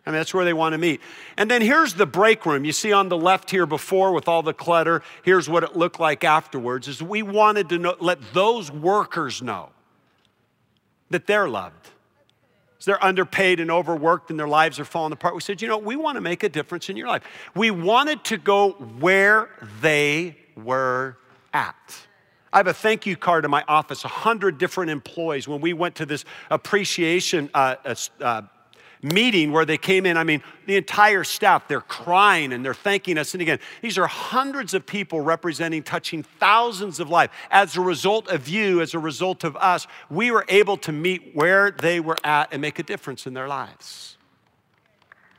I 0.04 0.10
mean, 0.10 0.20
that's 0.20 0.32
where 0.32 0.44
they 0.44 0.54
want 0.54 0.72
to 0.72 0.78
meet. 0.78 1.00
And 1.36 1.50
then 1.50 1.62
here's 1.62 1.94
the 1.94 2.06
break 2.06 2.44
room. 2.44 2.64
You 2.64 2.72
see 2.72 2.92
on 2.92 3.08
the 3.08 3.16
left 3.16 3.50
here 3.50 3.66
before 3.66 4.12
with 4.12 4.26
all 4.26 4.42
the 4.42 4.54
clutter, 4.54 5.02
here's 5.22 5.48
what 5.48 5.64
it 5.64 5.76
looked 5.76 6.00
like 6.00 6.24
afterwards. 6.24 6.88
Is 6.88 7.02
we 7.02 7.22
wanted 7.22 7.68
to 7.70 7.78
know, 7.78 7.94
let 8.00 8.18
those 8.32 8.70
workers 8.70 9.42
know 9.42 9.70
that 11.10 11.26
they're 11.26 11.48
loved 11.48 11.90
they're 12.84 13.02
underpaid 13.04 13.60
and 13.60 13.70
overworked 13.70 14.30
and 14.30 14.38
their 14.38 14.48
lives 14.48 14.78
are 14.78 14.84
falling 14.84 15.12
apart. 15.12 15.34
We 15.34 15.40
said, 15.40 15.60
you 15.60 15.68
know, 15.68 15.78
we 15.78 15.96
want 15.96 16.16
to 16.16 16.20
make 16.20 16.42
a 16.42 16.48
difference 16.48 16.88
in 16.88 16.96
your 16.96 17.08
life. 17.08 17.22
We 17.54 17.70
wanted 17.70 18.24
to 18.24 18.38
go 18.38 18.72
where 18.72 19.50
they 19.80 20.36
were 20.56 21.16
at. 21.52 21.96
I 22.52 22.58
have 22.58 22.66
a 22.66 22.74
thank 22.74 23.04
you 23.04 23.16
card 23.16 23.44
in 23.44 23.50
my 23.50 23.64
office, 23.68 24.04
100 24.04 24.58
different 24.58 24.90
employees. 24.90 25.46
When 25.46 25.60
we 25.60 25.72
went 25.72 25.96
to 25.96 26.06
this 26.06 26.24
appreciation 26.50 27.50
uh, 27.52 27.76
uh, 27.84 27.94
uh 28.20 28.42
meeting 29.02 29.52
where 29.52 29.64
they 29.64 29.78
came 29.78 30.06
in. 30.06 30.16
I 30.16 30.24
mean, 30.24 30.42
the 30.66 30.76
entire 30.76 31.24
staff, 31.24 31.68
they're 31.68 31.80
crying 31.80 32.52
and 32.52 32.64
they're 32.64 32.74
thanking 32.74 33.18
us. 33.18 33.34
And 33.34 33.42
again, 33.42 33.58
these 33.82 33.98
are 33.98 34.06
hundreds 34.06 34.74
of 34.74 34.86
people 34.86 35.20
representing, 35.20 35.82
touching 35.82 36.22
thousands 36.22 37.00
of 37.00 37.08
lives. 37.10 37.32
As 37.50 37.76
a 37.76 37.80
result 37.80 38.28
of 38.28 38.48
you, 38.48 38.80
as 38.80 38.94
a 38.94 38.98
result 38.98 39.44
of 39.44 39.56
us, 39.56 39.86
we 40.10 40.30
were 40.30 40.44
able 40.48 40.76
to 40.78 40.92
meet 40.92 41.34
where 41.34 41.70
they 41.70 42.00
were 42.00 42.18
at 42.24 42.52
and 42.52 42.60
make 42.60 42.78
a 42.78 42.82
difference 42.82 43.26
in 43.26 43.34
their 43.34 43.48
lives. 43.48 44.16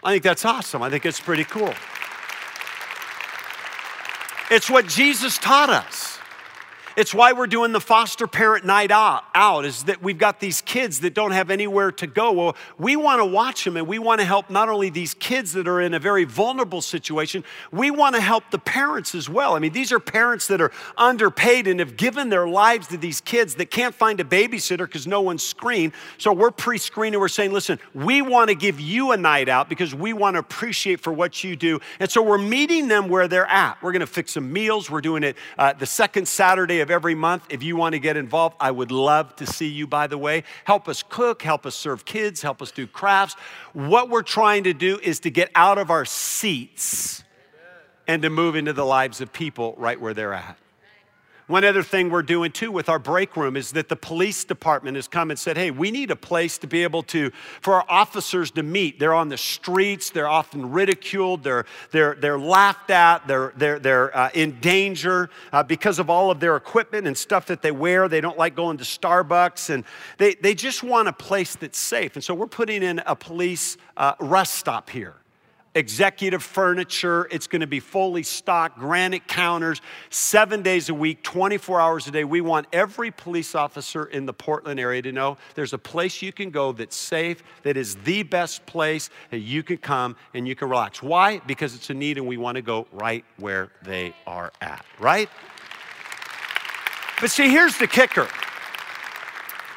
I 0.04 0.12
think 0.12 0.24
that's 0.24 0.46
awesome. 0.46 0.82
I 0.82 0.90
think 0.90 1.06
it's 1.06 1.20
pretty 1.20 1.44
cool. 1.44 1.74
It's 4.52 4.70
what 4.70 4.88
Jesus 4.88 5.38
taught 5.38 5.70
us. 5.70 6.19
It's 6.96 7.14
why 7.14 7.34
we're 7.34 7.48
doing 7.48 7.72
the 7.72 7.82
foster 7.82 8.28
parent 8.28 8.66
night 8.66 8.92
out, 8.92 9.24
out, 9.34 9.66
is 9.66 9.84
that 9.84 10.02
we've 10.02 10.18
got 10.18 10.40
these 10.40 10.62
kids 10.62 11.00
that 11.02 11.14
don't 11.14 11.32
have 11.32 11.50
anywhere 11.50 11.92
to 11.94 12.08
go. 12.08 12.32
Well, 12.32 12.56
we 12.78 12.96
want 12.96 13.20
to 13.20 13.26
watch 13.26 13.64
them 13.64 13.78
and 13.78 13.88
we 13.88 14.00
want 14.00 14.20
to 14.22 14.26
help 14.26 14.50
not 14.50 14.70
only 14.70 14.90
these 14.90 15.14
kids 15.14 15.54
that 15.54 15.68
are 15.68 15.82
in 15.82 15.94
a 15.94 16.00
very 16.00 16.24
vulnerable 16.24 16.82
situation, 16.82 17.44
we 17.72 17.92
want 17.92 18.16
to 18.16 18.22
help 18.22 18.44
the 18.52 18.60
parents 18.60 19.16
as 19.16 19.30
well. 19.30 19.56
I 19.56 19.60
mean, 19.60 19.74
these 19.74 19.92
are 19.92 20.00
parents 20.00 20.48
that 20.48 20.62
are 20.62 20.72
underpaid 20.98 21.68
and 21.68 21.80
have 21.80 21.98
given 21.98 22.30
their 22.30 22.48
lives 22.48 22.88
to 22.88 22.98
these 22.98 23.22
kids 23.22 23.56
that 23.56 23.72
can't 23.72 23.94
find 23.94 24.20
a 24.20 24.24
babysitter 24.24 24.80
because 24.80 25.08
no 25.08 25.22
one's 25.22 25.44
screened. 25.44 25.94
So 26.18 26.34
we're 26.34 26.52
pre-screening. 26.52 27.20
We're 27.20 27.28
saying, 27.28 27.52
listen, 27.52 27.80
we 27.94 28.22
want 28.22 28.50
to 28.50 28.56
give 28.56 28.80
you 28.80 29.12
a 29.12 29.18
night 29.18 29.50
out 29.50 29.70
because 29.70 29.94
we 29.94 30.14
want 30.14 30.36
to 30.36 30.40
appreciate 30.40 31.00
for 31.00 31.14
what 31.14 31.44
you 31.44 31.56
do. 31.56 31.80
And 32.00 32.10
so 32.10 32.22
we're 32.22 32.38
meeting 32.38 32.88
them 32.88 33.10
where 33.10 33.28
they're 33.28 33.46
at. 33.46 33.82
We're 33.82 33.92
going 33.92 34.02
to 34.02 34.08
fix 34.08 34.34
some 34.34 34.52
meals. 34.52 34.90
We're 34.90 35.02
doing 35.02 35.24
it 35.24 35.38
uh, 35.58 35.74
the 35.74 35.86
second 35.86 36.28
Saturday 36.28 36.79
of 36.82 36.90
of 36.90 36.94
every 36.94 37.16
month. 37.16 37.46
If 37.50 37.64
you 37.64 37.76
want 37.76 37.94
to 37.94 38.00
get 38.00 38.18
involved, 38.18 38.56
I 38.60 38.72
would 38.72 38.92
love 38.92 39.36
to 39.38 39.46
see 39.46 39.68
you, 39.68 39.88
by 39.88 40.08
the 40.08 40.18
way. 40.18 40.44
Help 40.66 40.88
us 40.88 41.04
cook, 41.08 41.42
help 41.42 41.66
us 41.66 41.76
serve 41.76 42.06
kids, 42.06 42.42
help 42.42 42.62
us 42.62 42.72
do 42.72 42.88
crafts. 42.88 43.36
What 43.74 44.10
we're 44.10 44.24
trying 44.24 44.64
to 44.64 44.74
do 44.74 45.00
is 45.02 45.20
to 45.22 45.30
get 45.30 45.52
out 45.56 45.78
of 45.78 45.90
our 45.90 46.06
seats 46.06 47.24
and 48.08 48.22
to 48.24 48.30
move 48.30 48.56
into 48.56 48.74
the 48.74 48.86
lives 48.86 49.22
of 49.22 49.32
people 49.32 49.76
right 49.78 50.00
where 50.00 50.14
they're 50.14 50.34
at. 50.34 50.58
One 51.50 51.66
other 51.66 51.82
thing 51.82 52.12
we're 52.12 52.22
doing 52.22 52.52
too 52.52 52.72
with 52.72 52.90
our 52.90 53.00
break 53.00 53.36
room 53.36 53.58
is 53.58 53.72
that 53.72 53.90
the 53.90 53.96
police 53.96 54.44
department 54.44 54.98
has 54.98 55.08
come 55.08 55.32
and 55.32 55.40
said, 55.40 55.58
hey, 55.58 55.72
we 55.72 55.90
need 55.90 56.12
a 56.12 56.16
place 56.16 56.60
to 56.60 56.68
be 56.68 56.84
able 56.84 57.02
to, 57.04 57.32
for 57.60 57.74
our 57.74 57.86
officers 57.90 58.52
to 58.52 58.62
meet. 58.62 59.00
They're 59.00 59.16
on 59.16 59.30
the 59.30 59.38
streets, 59.38 60.12
they're 60.12 60.28
often 60.28 60.70
ridiculed, 60.70 61.44
they're, 61.44 61.66
they're, 61.90 62.14
they're 62.14 62.38
laughed 62.38 62.92
at, 62.92 63.28
they're, 63.28 63.52
they're, 63.58 63.80
they're 63.80 64.16
uh, 64.16 64.30
in 64.36 64.60
danger 64.60 65.32
uh, 65.52 65.64
because 65.64 65.98
of 65.98 66.08
all 66.08 66.30
of 66.30 66.40
their 66.40 66.56
equipment 66.56 67.08
and 67.08 67.18
stuff 67.18 67.48
that 67.48 67.64
they 67.64 67.72
wear. 67.72 68.08
They 68.08 68.22
don't 68.22 68.38
like 68.38 68.56
going 68.56 68.78
to 68.78 68.84
Starbucks 68.84 69.72
and 69.72 69.86
they, 70.20 70.36
they 70.36 70.54
just 70.54 70.84
want 70.84 71.08
a 71.08 71.14
place 71.14 71.56
that's 71.56 71.80
safe. 71.80 72.14
And 72.14 72.24
so 72.24 72.36
we're 72.36 72.46
putting 72.46 72.84
in 72.84 73.00
a 73.08 73.16
police 73.16 73.76
uh, 73.98 74.14
rest 74.20 74.54
stop 74.54 74.92
here 74.92 75.16
executive 75.76 76.44
furniture. 76.44 77.28
It's 77.32 77.48
going 77.48 77.62
to 77.62 77.68
be 77.68 77.80
fully 77.80 78.24
stocked, 78.24 78.80
granite 78.80 79.28
counters, 79.28 79.82
seven 80.10 80.62
days 80.62 80.90
a 80.90 80.94
week, 80.94 81.24
24 81.24 81.80
hours 81.80 82.08
a 82.08 82.12
day. 82.12 82.24
We 82.24 82.42
want 82.42 82.68
every 82.74 83.12
police 83.12 83.56
officer 83.56 84.06
in 84.06 84.26
the 84.26 84.34
Portland 84.34 84.80
area 84.80 85.02
to 85.02 85.12
know 85.12 85.38
there's 85.56 85.74
a 85.74 85.78
place 85.78 86.22
you 86.22 86.32
can 86.32 86.50
go 86.50 86.72
that's 86.72 86.96
safe, 86.96 87.44
that 87.64 87.78
is 87.78 87.96
the 87.98 88.24
best 88.24 88.66
place 88.66 89.10
that 89.32 89.40
you 89.40 89.64
can 89.64 89.78
come 89.78 90.16
and 90.34 90.48
you 90.48 90.56
can 90.56 90.70
relax. 90.70 91.04
Why? 91.04 91.40
Because 91.40 91.76
it's 91.76 91.90
a 91.90 91.94
need 91.94 92.18
and 92.18 92.28
we 92.28 92.38
want 92.38 92.56
to 92.56 92.62
go 92.62 92.88
right 92.92 93.24
where 93.38 93.70
they 93.84 94.14
are 94.26 94.52
at, 94.62 94.86
right? 95.00 95.30
But 97.22 97.32
see, 97.32 97.50
here's 97.50 97.78
the 97.78 97.88
kicker 97.88 98.28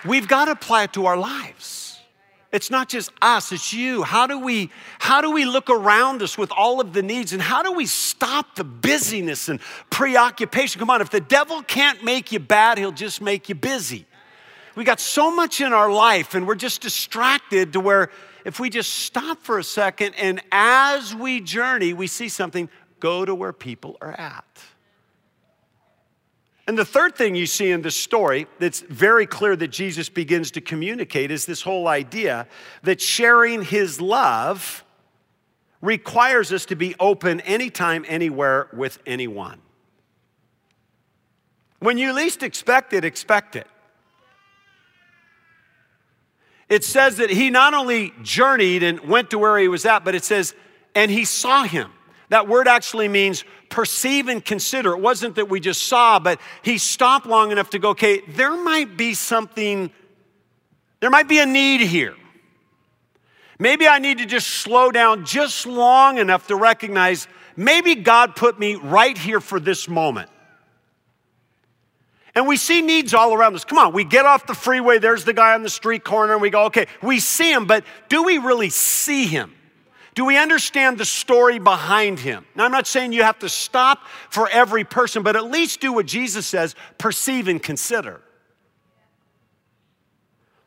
we've 0.04 0.28
got 0.28 0.46
to 0.46 0.52
apply 0.52 0.84
it 0.84 0.92
to 0.94 1.06
our 1.06 1.16
lives. 1.16 1.91
It's 2.52 2.70
not 2.70 2.90
just 2.90 3.10
us, 3.22 3.50
it's 3.50 3.72
you. 3.72 4.02
How 4.02 4.26
do 4.26 4.38
we 4.38 4.70
how 4.98 5.22
do 5.22 5.30
we 5.30 5.46
look 5.46 5.70
around 5.70 6.22
us 6.22 6.36
with 6.36 6.52
all 6.54 6.82
of 6.82 6.92
the 6.92 7.02
needs 7.02 7.32
and 7.32 7.40
how 7.40 7.62
do 7.62 7.72
we 7.72 7.86
stop 7.86 8.56
the 8.56 8.64
busyness 8.64 9.48
and 9.48 9.58
preoccupation? 9.88 10.78
Come 10.78 10.90
on, 10.90 11.00
if 11.00 11.08
the 11.08 11.20
devil 11.20 11.62
can't 11.62 12.04
make 12.04 12.30
you 12.30 12.38
bad, 12.38 12.76
he'll 12.76 12.92
just 12.92 13.22
make 13.22 13.48
you 13.48 13.54
busy. 13.54 14.06
We 14.74 14.84
got 14.84 15.00
so 15.00 15.34
much 15.34 15.62
in 15.62 15.72
our 15.72 15.90
life 15.90 16.34
and 16.34 16.46
we're 16.46 16.54
just 16.54 16.82
distracted 16.82 17.72
to 17.72 17.80
where 17.80 18.10
if 18.44 18.60
we 18.60 18.68
just 18.68 18.92
stop 18.92 19.38
for 19.42 19.58
a 19.58 19.64
second 19.64 20.14
and 20.18 20.42
as 20.52 21.14
we 21.14 21.40
journey, 21.40 21.94
we 21.94 22.06
see 22.06 22.28
something, 22.28 22.68
go 23.00 23.24
to 23.24 23.34
where 23.34 23.54
people 23.54 23.96
are 24.02 24.12
at. 24.12 24.44
And 26.66 26.78
the 26.78 26.84
third 26.84 27.16
thing 27.16 27.34
you 27.34 27.46
see 27.46 27.72
in 27.72 27.82
this 27.82 27.96
story 27.96 28.46
that's 28.60 28.80
very 28.80 29.26
clear 29.26 29.56
that 29.56 29.68
Jesus 29.68 30.08
begins 30.08 30.52
to 30.52 30.60
communicate 30.60 31.30
is 31.30 31.44
this 31.44 31.62
whole 31.62 31.88
idea 31.88 32.46
that 32.82 33.00
sharing 33.00 33.62
his 33.62 34.00
love 34.00 34.84
requires 35.80 36.52
us 36.52 36.64
to 36.66 36.76
be 36.76 36.94
open 37.00 37.40
anytime, 37.40 38.04
anywhere 38.06 38.68
with 38.72 39.00
anyone. 39.06 39.60
When 41.80 41.98
you 41.98 42.12
least 42.12 42.44
expect 42.44 42.92
it, 42.92 43.04
expect 43.04 43.56
it. 43.56 43.66
It 46.68 46.84
says 46.84 47.16
that 47.16 47.28
he 47.28 47.50
not 47.50 47.74
only 47.74 48.14
journeyed 48.22 48.84
and 48.84 49.00
went 49.00 49.30
to 49.30 49.38
where 49.38 49.58
he 49.58 49.66
was 49.66 49.84
at, 49.84 50.04
but 50.04 50.14
it 50.14 50.24
says, 50.24 50.54
and 50.94 51.10
he 51.10 51.24
saw 51.24 51.64
him. 51.64 51.90
That 52.32 52.48
word 52.48 52.66
actually 52.66 53.08
means 53.08 53.44
perceive 53.68 54.28
and 54.28 54.42
consider. 54.42 54.92
It 54.92 55.00
wasn't 55.00 55.34
that 55.34 55.50
we 55.50 55.60
just 55.60 55.82
saw, 55.82 56.18
but 56.18 56.40
he 56.62 56.78
stopped 56.78 57.26
long 57.26 57.52
enough 57.52 57.68
to 57.70 57.78
go, 57.78 57.90
okay, 57.90 58.22
there 58.26 58.56
might 58.56 58.96
be 58.96 59.12
something, 59.12 59.90
there 61.00 61.10
might 61.10 61.28
be 61.28 61.40
a 61.40 61.44
need 61.44 61.82
here. 61.82 62.14
Maybe 63.58 63.86
I 63.86 63.98
need 63.98 64.16
to 64.16 64.24
just 64.24 64.46
slow 64.46 64.90
down 64.90 65.26
just 65.26 65.66
long 65.66 66.16
enough 66.16 66.46
to 66.46 66.56
recognize 66.56 67.28
maybe 67.54 67.96
God 67.96 68.34
put 68.34 68.58
me 68.58 68.76
right 68.76 69.18
here 69.18 69.42
for 69.42 69.60
this 69.60 69.86
moment. 69.86 70.30
And 72.34 72.48
we 72.48 72.56
see 72.56 72.80
needs 72.80 73.12
all 73.12 73.34
around 73.34 73.56
us. 73.56 73.66
Come 73.66 73.76
on, 73.76 73.92
we 73.92 74.04
get 74.04 74.24
off 74.24 74.46
the 74.46 74.54
freeway, 74.54 74.98
there's 74.98 75.26
the 75.26 75.34
guy 75.34 75.52
on 75.52 75.62
the 75.62 75.68
street 75.68 76.02
corner, 76.02 76.32
and 76.32 76.40
we 76.40 76.48
go, 76.48 76.64
okay, 76.64 76.86
we 77.02 77.20
see 77.20 77.52
him, 77.52 77.66
but 77.66 77.84
do 78.08 78.22
we 78.22 78.38
really 78.38 78.70
see 78.70 79.26
him? 79.26 79.52
Do 80.14 80.26
we 80.26 80.36
understand 80.36 80.98
the 80.98 81.06
story 81.06 81.58
behind 81.58 82.18
him? 82.18 82.44
Now, 82.54 82.66
I'm 82.66 82.72
not 82.72 82.86
saying 82.86 83.12
you 83.12 83.22
have 83.22 83.38
to 83.38 83.48
stop 83.48 84.06
for 84.28 84.48
every 84.50 84.84
person, 84.84 85.22
but 85.22 85.36
at 85.36 85.44
least 85.44 85.80
do 85.80 85.92
what 85.92 86.06
Jesus 86.06 86.46
says 86.46 86.74
perceive 86.98 87.48
and 87.48 87.62
consider. 87.62 88.20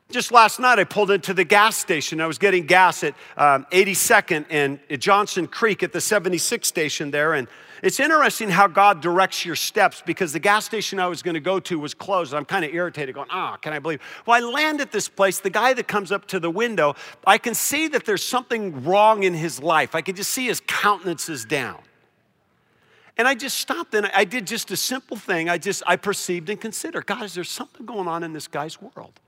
Just 0.09 0.31
last 0.31 0.59
night, 0.59 0.79
I 0.79 0.83
pulled 0.83 1.11
into 1.11 1.33
the 1.33 1.43
gas 1.43 1.77
station. 1.77 2.21
I 2.21 2.27
was 2.27 2.37
getting 2.37 2.65
gas 2.65 3.03
at 3.03 3.15
um, 3.37 3.65
82nd 3.71 4.45
and 4.49 4.79
at 4.89 4.99
Johnson 4.99 5.47
Creek 5.47 5.83
at 5.83 5.93
the 5.93 6.01
76 6.01 6.67
station 6.67 7.11
there. 7.11 7.33
And 7.33 7.47
it's 7.83 7.99
interesting 7.99 8.49
how 8.49 8.67
God 8.67 9.01
directs 9.01 9.45
your 9.45 9.55
steps 9.55 10.01
because 10.05 10.33
the 10.33 10.39
gas 10.39 10.65
station 10.65 10.99
I 10.99 11.07
was 11.07 11.21
going 11.21 11.33
to 11.33 11.39
go 11.39 11.59
to 11.61 11.79
was 11.79 11.93
closed. 11.93 12.33
I'm 12.33 12.45
kind 12.45 12.65
of 12.65 12.73
irritated, 12.73 13.15
going, 13.15 13.29
ah, 13.31 13.57
can 13.57 13.73
I 13.73 13.79
believe? 13.79 14.01
Well, 14.25 14.41
I 14.41 14.47
land 14.47 14.81
at 14.81 14.91
this 14.91 15.09
place. 15.09 15.39
The 15.39 15.49
guy 15.49 15.73
that 15.73 15.87
comes 15.87 16.11
up 16.11 16.25
to 16.27 16.39
the 16.39 16.49
window, 16.49 16.95
I 17.25 17.37
can 17.37 17.53
see 17.53 17.87
that 17.89 18.05
there's 18.05 18.23
something 18.23 18.83
wrong 18.83 19.23
in 19.23 19.33
his 19.33 19.61
life. 19.61 19.95
I 19.95 20.01
can 20.01 20.15
just 20.15 20.31
see 20.31 20.47
his 20.47 20.61
countenance 20.65 21.29
is 21.29 21.45
down. 21.45 21.79
And 23.17 23.27
I 23.27 23.35
just 23.35 23.57
stopped 23.57 23.93
and 23.93 24.07
I 24.07 24.25
did 24.25 24.45
just 24.45 24.71
a 24.71 24.77
simple 24.77 25.15
thing. 25.15 25.49
I 25.49 25.57
just, 25.57 25.83
I 25.87 25.95
perceived 25.95 26.49
and 26.49 26.59
considered, 26.59 27.05
God, 27.05 27.23
is 27.23 27.33
there 27.33 27.45
something 27.45 27.85
going 27.85 28.07
on 28.07 28.23
in 28.23 28.33
this 28.33 28.47
guy's 28.47 28.81
world? 28.81 29.19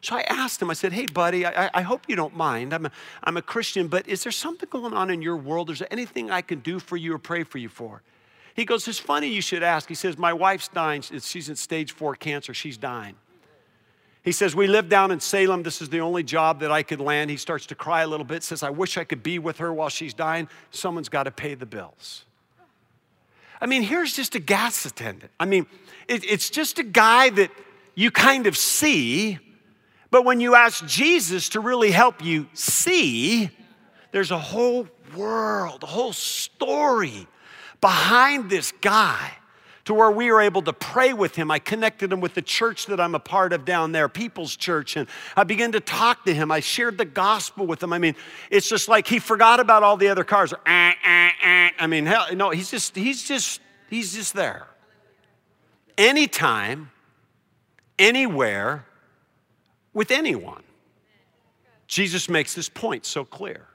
So 0.00 0.16
I 0.16 0.20
asked 0.28 0.62
him, 0.62 0.70
I 0.70 0.74
said, 0.74 0.92
hey, 0.92 1.06
buddy, 1.06 1.44
I, 1.44 1.70
I 1.74 1.82
hope 1.82 2.02
you 2.08 2.14
don't 2.14 2.36
mind. 2.36 2.72
I'm 2.72 2.86
a, 2.86 2.92
I'm 3.24 3.36
a 3.36 3.42
Christian, 3.42 3.88
but 3.88 4.06
is 4.06 4.22
there 4.22 4.32
something 4.32 4.68
going 4.70 4.94
on 4.94 5.10
in 5.10 5.22
your 5.22 5.36
world? 5.36 5.70
Is 5.70 5.80
there 5.80 5.88
anything 5.90 6.30
I 6.30 6.40
can 6.40 6.60
do 6.60 6.78
for 6.78 6.96
you 6.96 7.14
or 7.14 7.18
pray 7.18 7.42
for 7.42 7.58
you 7.58 7.68
for? 7.68 8.02
He 8.54 8.64
goes, 8.64 8.86
it's 8.86 8.98
funny 8.98 9.28
you 9.28 9.42
should 9.42 9.62
ask. 9.62 9.88
He 9.88 9.94
says, 9.94 10.16
my 10.16 10.32
wife's 10.32 10.68
dying. 10.68 11.02
She's 11.02 11.48
in 11.48 11.56
stage 11.56 11.92
four 11.92 12.14
cancer. 12.14 12.54
She's 12.54 12.76
dying. 12.76 13.16
He 14.28 14.32
says, 14.32 14.54
We 14.54 14.66
live 14.66 14.90
down 14.90 15.10
in 15.10 15.20
Salem. 15.20 15.62
This 15.62 15.80
is 15.80 15.88
the 15.88 16.00
only 16.00 16.22
job 16.22 16.60
that 16.60 16.70
I 16.70 16.82
could 16.82 17.00
land. 17.00 17.30
He 17.30 17.38
starts 17.38 17.64
to 17.66 17.74
cry 17.74 18.02
a 18.02 18.06
little 18.06 18.26
bit, 18.26 18.42
says, 18.42 18.62
I 18.62 18.68
wish 18.68 18.98
I 18.98 19.04
could 19.04 19.22
be 19.22 19.38
with 19.38 19.56
her 19.56 19.72
while 19.72 19.88
she's 19.88 20.12
dying. 20.12 20.48
Someone's 20.70 21.08
got 21.08 21.22
to 21.22 21.30
pay 21.30 21.54
the 21.54 21.64
bills. 21.64 22.26
I 23.60 23.64
mean, 23.64 23.82
here's 23.82 24.14
just 24.14 24.34
a 24.34 24.38
gas 24.38 24.84
attendant. 24.84 25.32
I 25.40 25.46
mean, 25.46 25.66
it, 26.08 26.24
it's 26.24 26.50
just 26.50 26.78
a 26.78 26.82
guy 26.82 27.30
that 27.30 27.50
you 27.94 28.10
kind 28.10 28.46
of 28.46 28.56
see 28.56 29.38
but 30.10 30.24
when 30.24 30.40
you 30.40 30.54
ask 30.54 30.86
Jesus 30.86 31.50
to 31.50 31.60
really 31.60 31.90
help 31.90 32.24
you 32.24 32.46
see, 32.54 33.50
there's 34.12 34.30
a 34.30 34.38
whole 34.38 34.88
world, 35.16 35.82
a 35.82 35.86
whole 35.86 36.12
story 36.12 37.26
behind 37.80 38.50
this 38.50 38.72
guy 38.80 39.32
to 39.84 39.94
where 39.94 40.10
we 40.10 40.30
were 40.30 40.42
able 40.42 40.60
to 40.60 40.72
pray 40.72 41.14
with 41.14 41.34
him. 41.34 41.50
I 41.50 41.58
connected 41.58 42.12
him 42.12 42.20
with 42.20 42.34
the 42.34 42.42
church 42.42 42.86
that 42.86 43.00
I'm 43.00 43.14
a 43.14 43.18
part 43.18 43.54
of 43.54 43.64
down 43.64 43.92
there, 43.92 44.06
People's 44.06 44.54
Church, 44.54 44.96
and 44.96 45.08
I 45.34 45.44
began 45.44 45.72
to 45.72 45.80
talk 45.80 46.26
to 46.26 46.34
him. 46.34 46.50
I 46.50 46.60
shared 46.60 46.98
the 46.98 47.06
gospel 47.06 47.66
with 47.66 47.82
him. 47.82 47.94
I 47.94 47.98
mean, 47.98 48.14
it's 48.50 48.68
just 48.68 48.88
like 48.88 49.06
he 49.06 49.18
forgot 49.18 49.60
about 49.60 49.82
all 49.82 49.96
the 49.96 50.08
other 50.08 50.24
cars. 50.24 50.52
Uh, 50.52 50.56
uh, 50.66 50.90
uh. 51.42 51.68
I 51.78 51.86
mean, 51.88 52.04
hell, 52.04 52.26
no, 52.34 52.50
he's 52.50 52.70
just, 52.70 52.96
he's 52.96 53.22
just, 53.26 53.62
he's 53.88 54.12
just 54.12 54.34
there. 54.34 54.66
Anytime, 55.96 56.90
anywhere, 57.98 58.84
with 59.92 60.10
anyone. 60.10 60.62
Jesus 61.86 62.28
makes 62.28 62.54
this 62.54 62.68
point 62.68 63.06
so 63.06 63.24
clear. 63.24 63.66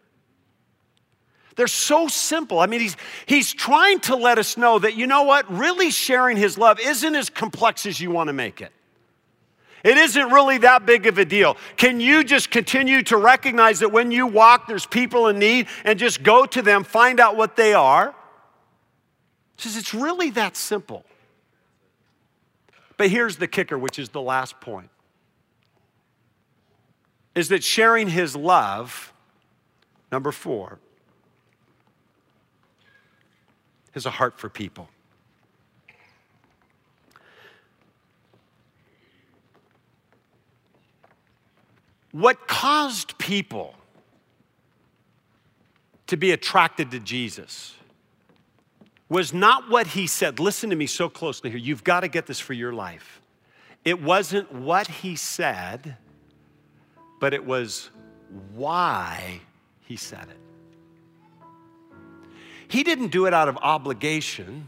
They're 1.56 1.68
so 1.68 2.08
simple. 2.08 2.60
I 2.60 2.66
mean, 2.66 2.80
he's, 2.80 2.98
he's 3.26 3.54
trying 3.54 4.00
to 4.02 4.16
let 4.16 4.38
us 4.38 4.58
know 4.58 4.80
that, 4.80 4.96
you 4.96 5.08
know 5.08 5.24
what, 5.24 5.52
really 5.52 5.92
sharing 5.92 6.38
his 6.38 6.58
love 6.58 6.80
isn't 6.80 7.16
as 7.16 7.30
complex 7.30 7.86
as 7.86 8.00
you 8.00 8.12
want 8.12 8.28
to 8.28 8.34
make 8.34 8.62
it. 8.62 8.72
It 9.84 9.98
isn't 9.98 10.32
really 10.32 10.60
that 10.60 10.86
big 10.86 11.08
of 11.08 11.18
a 11.18 11.26
deal. 11.26 11.58
Can 11.76 12.00
you 12.00 12.24
just 12.24 12.50
continue 12.50 13.04
to 13.04 13.18
recognize 13.18 13.80
that 13.80 13.92
when 13.92 14.12
you 14.12 14.26
walk, 14.26 14.66
there's 14.66 14.86
people 14.86 15.28
in 15.28 15.40
need 15.40 15.68
and 15.84 16.00
just 16.00 16.24
go 16.24 16.46
to 16.46 16.62
them, 16.62 16.84
find 16.84 17.20
out 17.20 17.36
what 17.36 17.56
they 17.56 17.74
are? 17.74 18.16
He 19.58 19.64
says 19.64 19.76
it's 19.76 19.94
really 19.94 20.30
that 20.32 20.56
simple. 20.56 21.04
But 22.96 23.10
here's 23.10 23.36
the 23.38 23.48
kicker, 23.48 23.78
which 23.78 24.00
is 24.00 24.10
the 24.10 24.22
last 24.22 24.62
point 24.62 24.90
is 27.36 27.50
that 27.50 27.64
sharing 27.64 28.08
his 28.08 28.36
love, 28.36 29.14
number 30.12 30.32
four, 30.32 30.80
is 33.94 34.06
a 34.06 34.12
heart 34.12 34.40
for 34.40 34.50
people. 34.50 34.88
What 42.12 42.48
caused 42.48 43.18
people 43.18 43.74
to 46.06 46.16
be 46.16 46.32
attracted 46.32 46.92
to 46.92 47.00
Jesus 47.00 47.74
was 49.10 49.34
not 49.34 49.70
what 49.70 49.88
he 49.88 50.06
said. 50.06 50.40
Listen 50.40 50.70
to 50.70 50.76
me 50.76 50.86
so 50.86 51.10
closely 51.10 51.50
here. 51.50 51.60
You've 51.60 51.84
got 51.84 52.02
to 52.02 52.08
get 52.08 52.28
this 52.28 52.40
for 52.40 52.54
your 52.54 52.72
life. 52.72 53.20
It 53.84 54.02
wasn't 54.02 54.52
what 54.52 54.88
he 54.88 55.16
said 55.16 55.98
but 57.24 57.34
it 57.34 57.46
was 57.46 57.90
why 58.54 59.40
he 59.80 59.96
said 59.96 60.28
it. 60.30 60.38
He 62.68 62.84
didn't 62.84 63.14
do 63.14 63.28
it 63.28 63.34
out 63.34 63.48
of 63.48 63.56
obligation, 63.62 64.68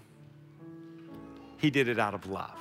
he 1.57 1.69
did 1.69 1.89
it 1.89 1.99
out 1.99 2.13
of 2.13 2.29
love. 2.29 2.57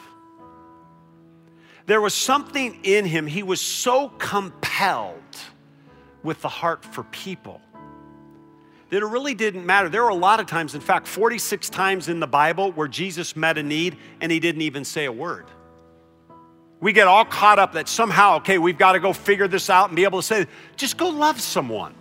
There 1.86 2.00
was 2.00 2.12
something 2.12 2.80
in 2.82 3.04
him, 3.04 3.28
he 3.28 3.44
was 3.44 3.60
so 3.60 4.08
compelled 4.08 5.14
with 6.24 6.42
the 6.42 6.48
heart 6.48 6.84
for 6.84 7.04
people 7.04 7.60
that 8.90 8.96
it 8.96 9.06
really 9.06 9.36
didn't 9.36 9.64
matter. 9.64 9.88
There 9.88 10.02
were 10.02 10.08
a 10.08 10.14
lot 10.16 10.40
of 10.40 10.46
times, 10.46 10.74
in 10.74 10.80
fact, 10.80 11.06
46 11.06 11.70
times 11.70 12.08
in 12.08 12.18
the 12.18 12.26
Bible 12.26 12.72
where 12.72 12.88
Jesus 12.88 13.36
met 13.36 13.58
a 13.58 13.62
need 13.62 13.96
and 14.20 14.32
he 14.32 14.40
didn't 14.40 14.62
even 14.62 14.84
say 14.84 15.04
a 15.04 15.12
word. 15.12 15.46
We 16.84 16.92
get 16.92 17.06
all 17.06 17.24
caught 17.24 17.58
up 17.58 17.72
that 17.72 17.88
somehow, 17.88 18.36
okay, 18.36 18.58
we've 18.58 18.76
got 18.76 18.92
to 18.92 19.00
go 19.00 19.14
figure 19.14 19.48
this 19.48 19.70
out 19.70 19.88
and 19.88 19.96
be 19.96 20.04
able 20.04 20.20
to 20.20 20.26
say, 20.26 20.46
just 20.76 20.98
go 20.98 21.08
love 21.08 21.40
someone. 21.40 21.94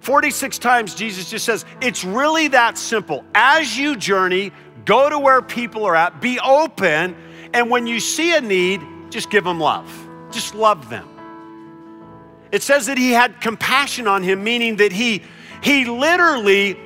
46 0.00 0.58
times 0.58 0.96
Jesus 0.96 1.30
just 1.30 1.44
says, 1.44 1.64
it's 1.80 2.02
really 2.02 2.48
that 2.48 2.76
simple. 2.76 3.24
As 3.36 3.78
you 3.78 3.94
journey, 3.94 4.50
go 4.84 5.08
to 5.08 5.16
where 5.16 5.40
people 5.42 5.84
are 5.84 5.94
at, 5.94 6.20
be 6.20 6.40
open, 6.40 7.14
and 7.54 7.70
when 7.70 7.86
you 7.86 8.00
see 8.00 8.34
a 8.34 8.40
need, 8.40 8.82
just 9.10 9.30
give 9.30 9.44
them 9.44 9.60
love. 9.60 9.88
Just 10.32 10.56
love 10.56 10.90
them. 10.90 11.08
It 12.50 12.64
says 12.64 12.86
that 12.86 12.98
he 12.98 13.12
had 13.12 13.40
compassion 13.40 14.08
on 14.08 14.24
him, 14.24 14.42
meaning 14.42 14.74
that 14.78 14.90
he, 14.90 15.22
he 15.62 15.84
literally 15.84 16.76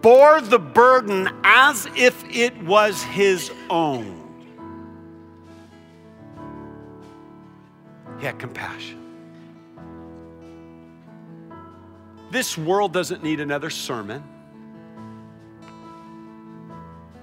bore 0.00 0.40
the 0.40 0.58
burden 0.58 1.28
as 1.44 1.86
if 1.94 2.24
it 2.34 2.56
was 2.62 3.02
his 3.02 3.52
own. 3.68 4.17
He 8.18 8.26
had 8.26 8.38
compassion. 8.38 8.98
This 12.30 12.58
world 12.58 12.92
doesn't 12.92 13.22
need 13.22 13.40
another 13.40 13.70
sermon. 13.70 14.22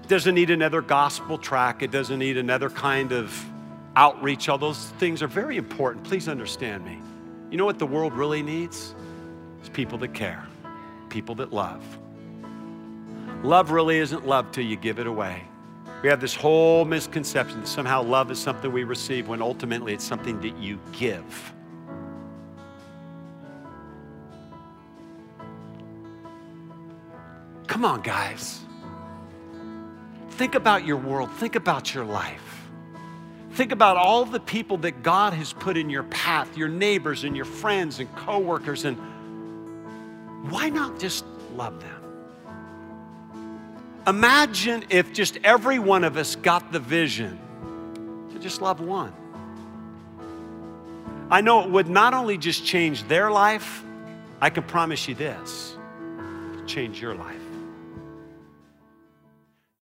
It 0.02 0.08
doesn't 0.08 0.34
need 0.34 0.50
another 0.50 0.80
gospel 0.80 1.38
track. 1.38 1.82
It 1.82 1.90
doesn't 1.90 2.18
need 2.18 2.36
another 2.36 2.70
kind 2.70 3.12
of 3.12 3.44
outreach. 3.94 4.48
All 4.48 4.58
those 4.58 4.88
things 4.98 5.22
are 5.22 5.28
very 5.28 5.56
important. 5.56 6.04
Please 6.04 6.28
understand 6.28 6.84
me. 6.84 7.00
You 7.50 7.56
know 7.56 7.64
what 7.64 7.78
the 7.78 7.86
world 7.86 8.12
really 8.14 8.42
needs? 8.42 8.94
It's 9.60 9.68
people 9.68 9.98
that 9.98 10.14
care, 10.14 10.44
people 11.08 11.34
that 11.36 11.52
love. 11.52 11.84
Love 13.42 13.70
really 13.70 13.98
isn't 13.98 14.26
love 14.26 14.50
till 14.50 14.64
you 14.64 14.76
give 14.76 14.98
it 14.98 15.06
away. 15.06 15.44
We 16.06 16.10
have 16.10 16.20
this 16.20 16.36
whole 16.36 16.84
misconception 16.84 17.62
that 17.62 17.66
somehow 17.66 18.00
love 18.00 18.30
is 18.30 18.38
something 18.38 18.70
we 18.70 18.84
receive 18.84 19.26
when 19.26 19.42
ultimately 19.42 19.92
it's 19.92 20.04
something 20.04 20.40
that 20.40 20.56
you 20.56 20.78
give. 20.92 21.52
Come 27.66 27.84
on, 27.84 28.02
guys. 28.02 28.60
Think 30.30 30.54
about 30.54 30.86
your 30.86 30.96
world, 30.96 31.28
think 31.38 31.56
about 31.56 31.92
your 31.92 32.04
life. 32.04 32.68
Think 33.54 33.72
about 33.72 33.96
all 33.96 34.24
the 34.24 34.38
people 34.38 34.76
that 34.76 35.02
God 35.02 35.32
has 35.32 35.52
put 35.54 35.76
in 35.76 35.90
your 35.90 36.04
path, 36.04 36.56
your 36.56 36.68
neighbors 36.68 37.24
and 37.24 37.34
your 37.34 37.46
friends 37.46 37.98
and 37.98 38.14
coworkers, 38.14 38.84
and 38.84 38.96
why 40.52 40.68
not 40.68 41.00
just 41.00 41.24
love 41.56 41.80
them? 41.80 41.95
Imagine 44.06 44.84
if 44.88 45.12
just 45.12 45.38
every 45.42 45.78
one 45.78 46.04
of 46.04 46.16
us 46.16 46.36
got 46.36 46.70
the 46.70 46.78
vision 46.78 47.38
to 48.32 48.38
just 48.38 48.62
love 48.62 48.80
one. 48.80 49.12
I 51.28 51.40
know 51.40 51.64
it 51.64 51.70
would 51.70 51.88
not 51.88 52.14
only 52.14 52.38
just 52.38 52.64
change 52.64 53.02
their 53.08 53.30
life, 53.30 53.82
I 54.40 54.50
can 54.50 54.62
promise 54.62 55.08
you 55.08 55.14
this 55.14 55.76
change 56.66 57.00
your 57.00 57.14
life. 57.14 57.45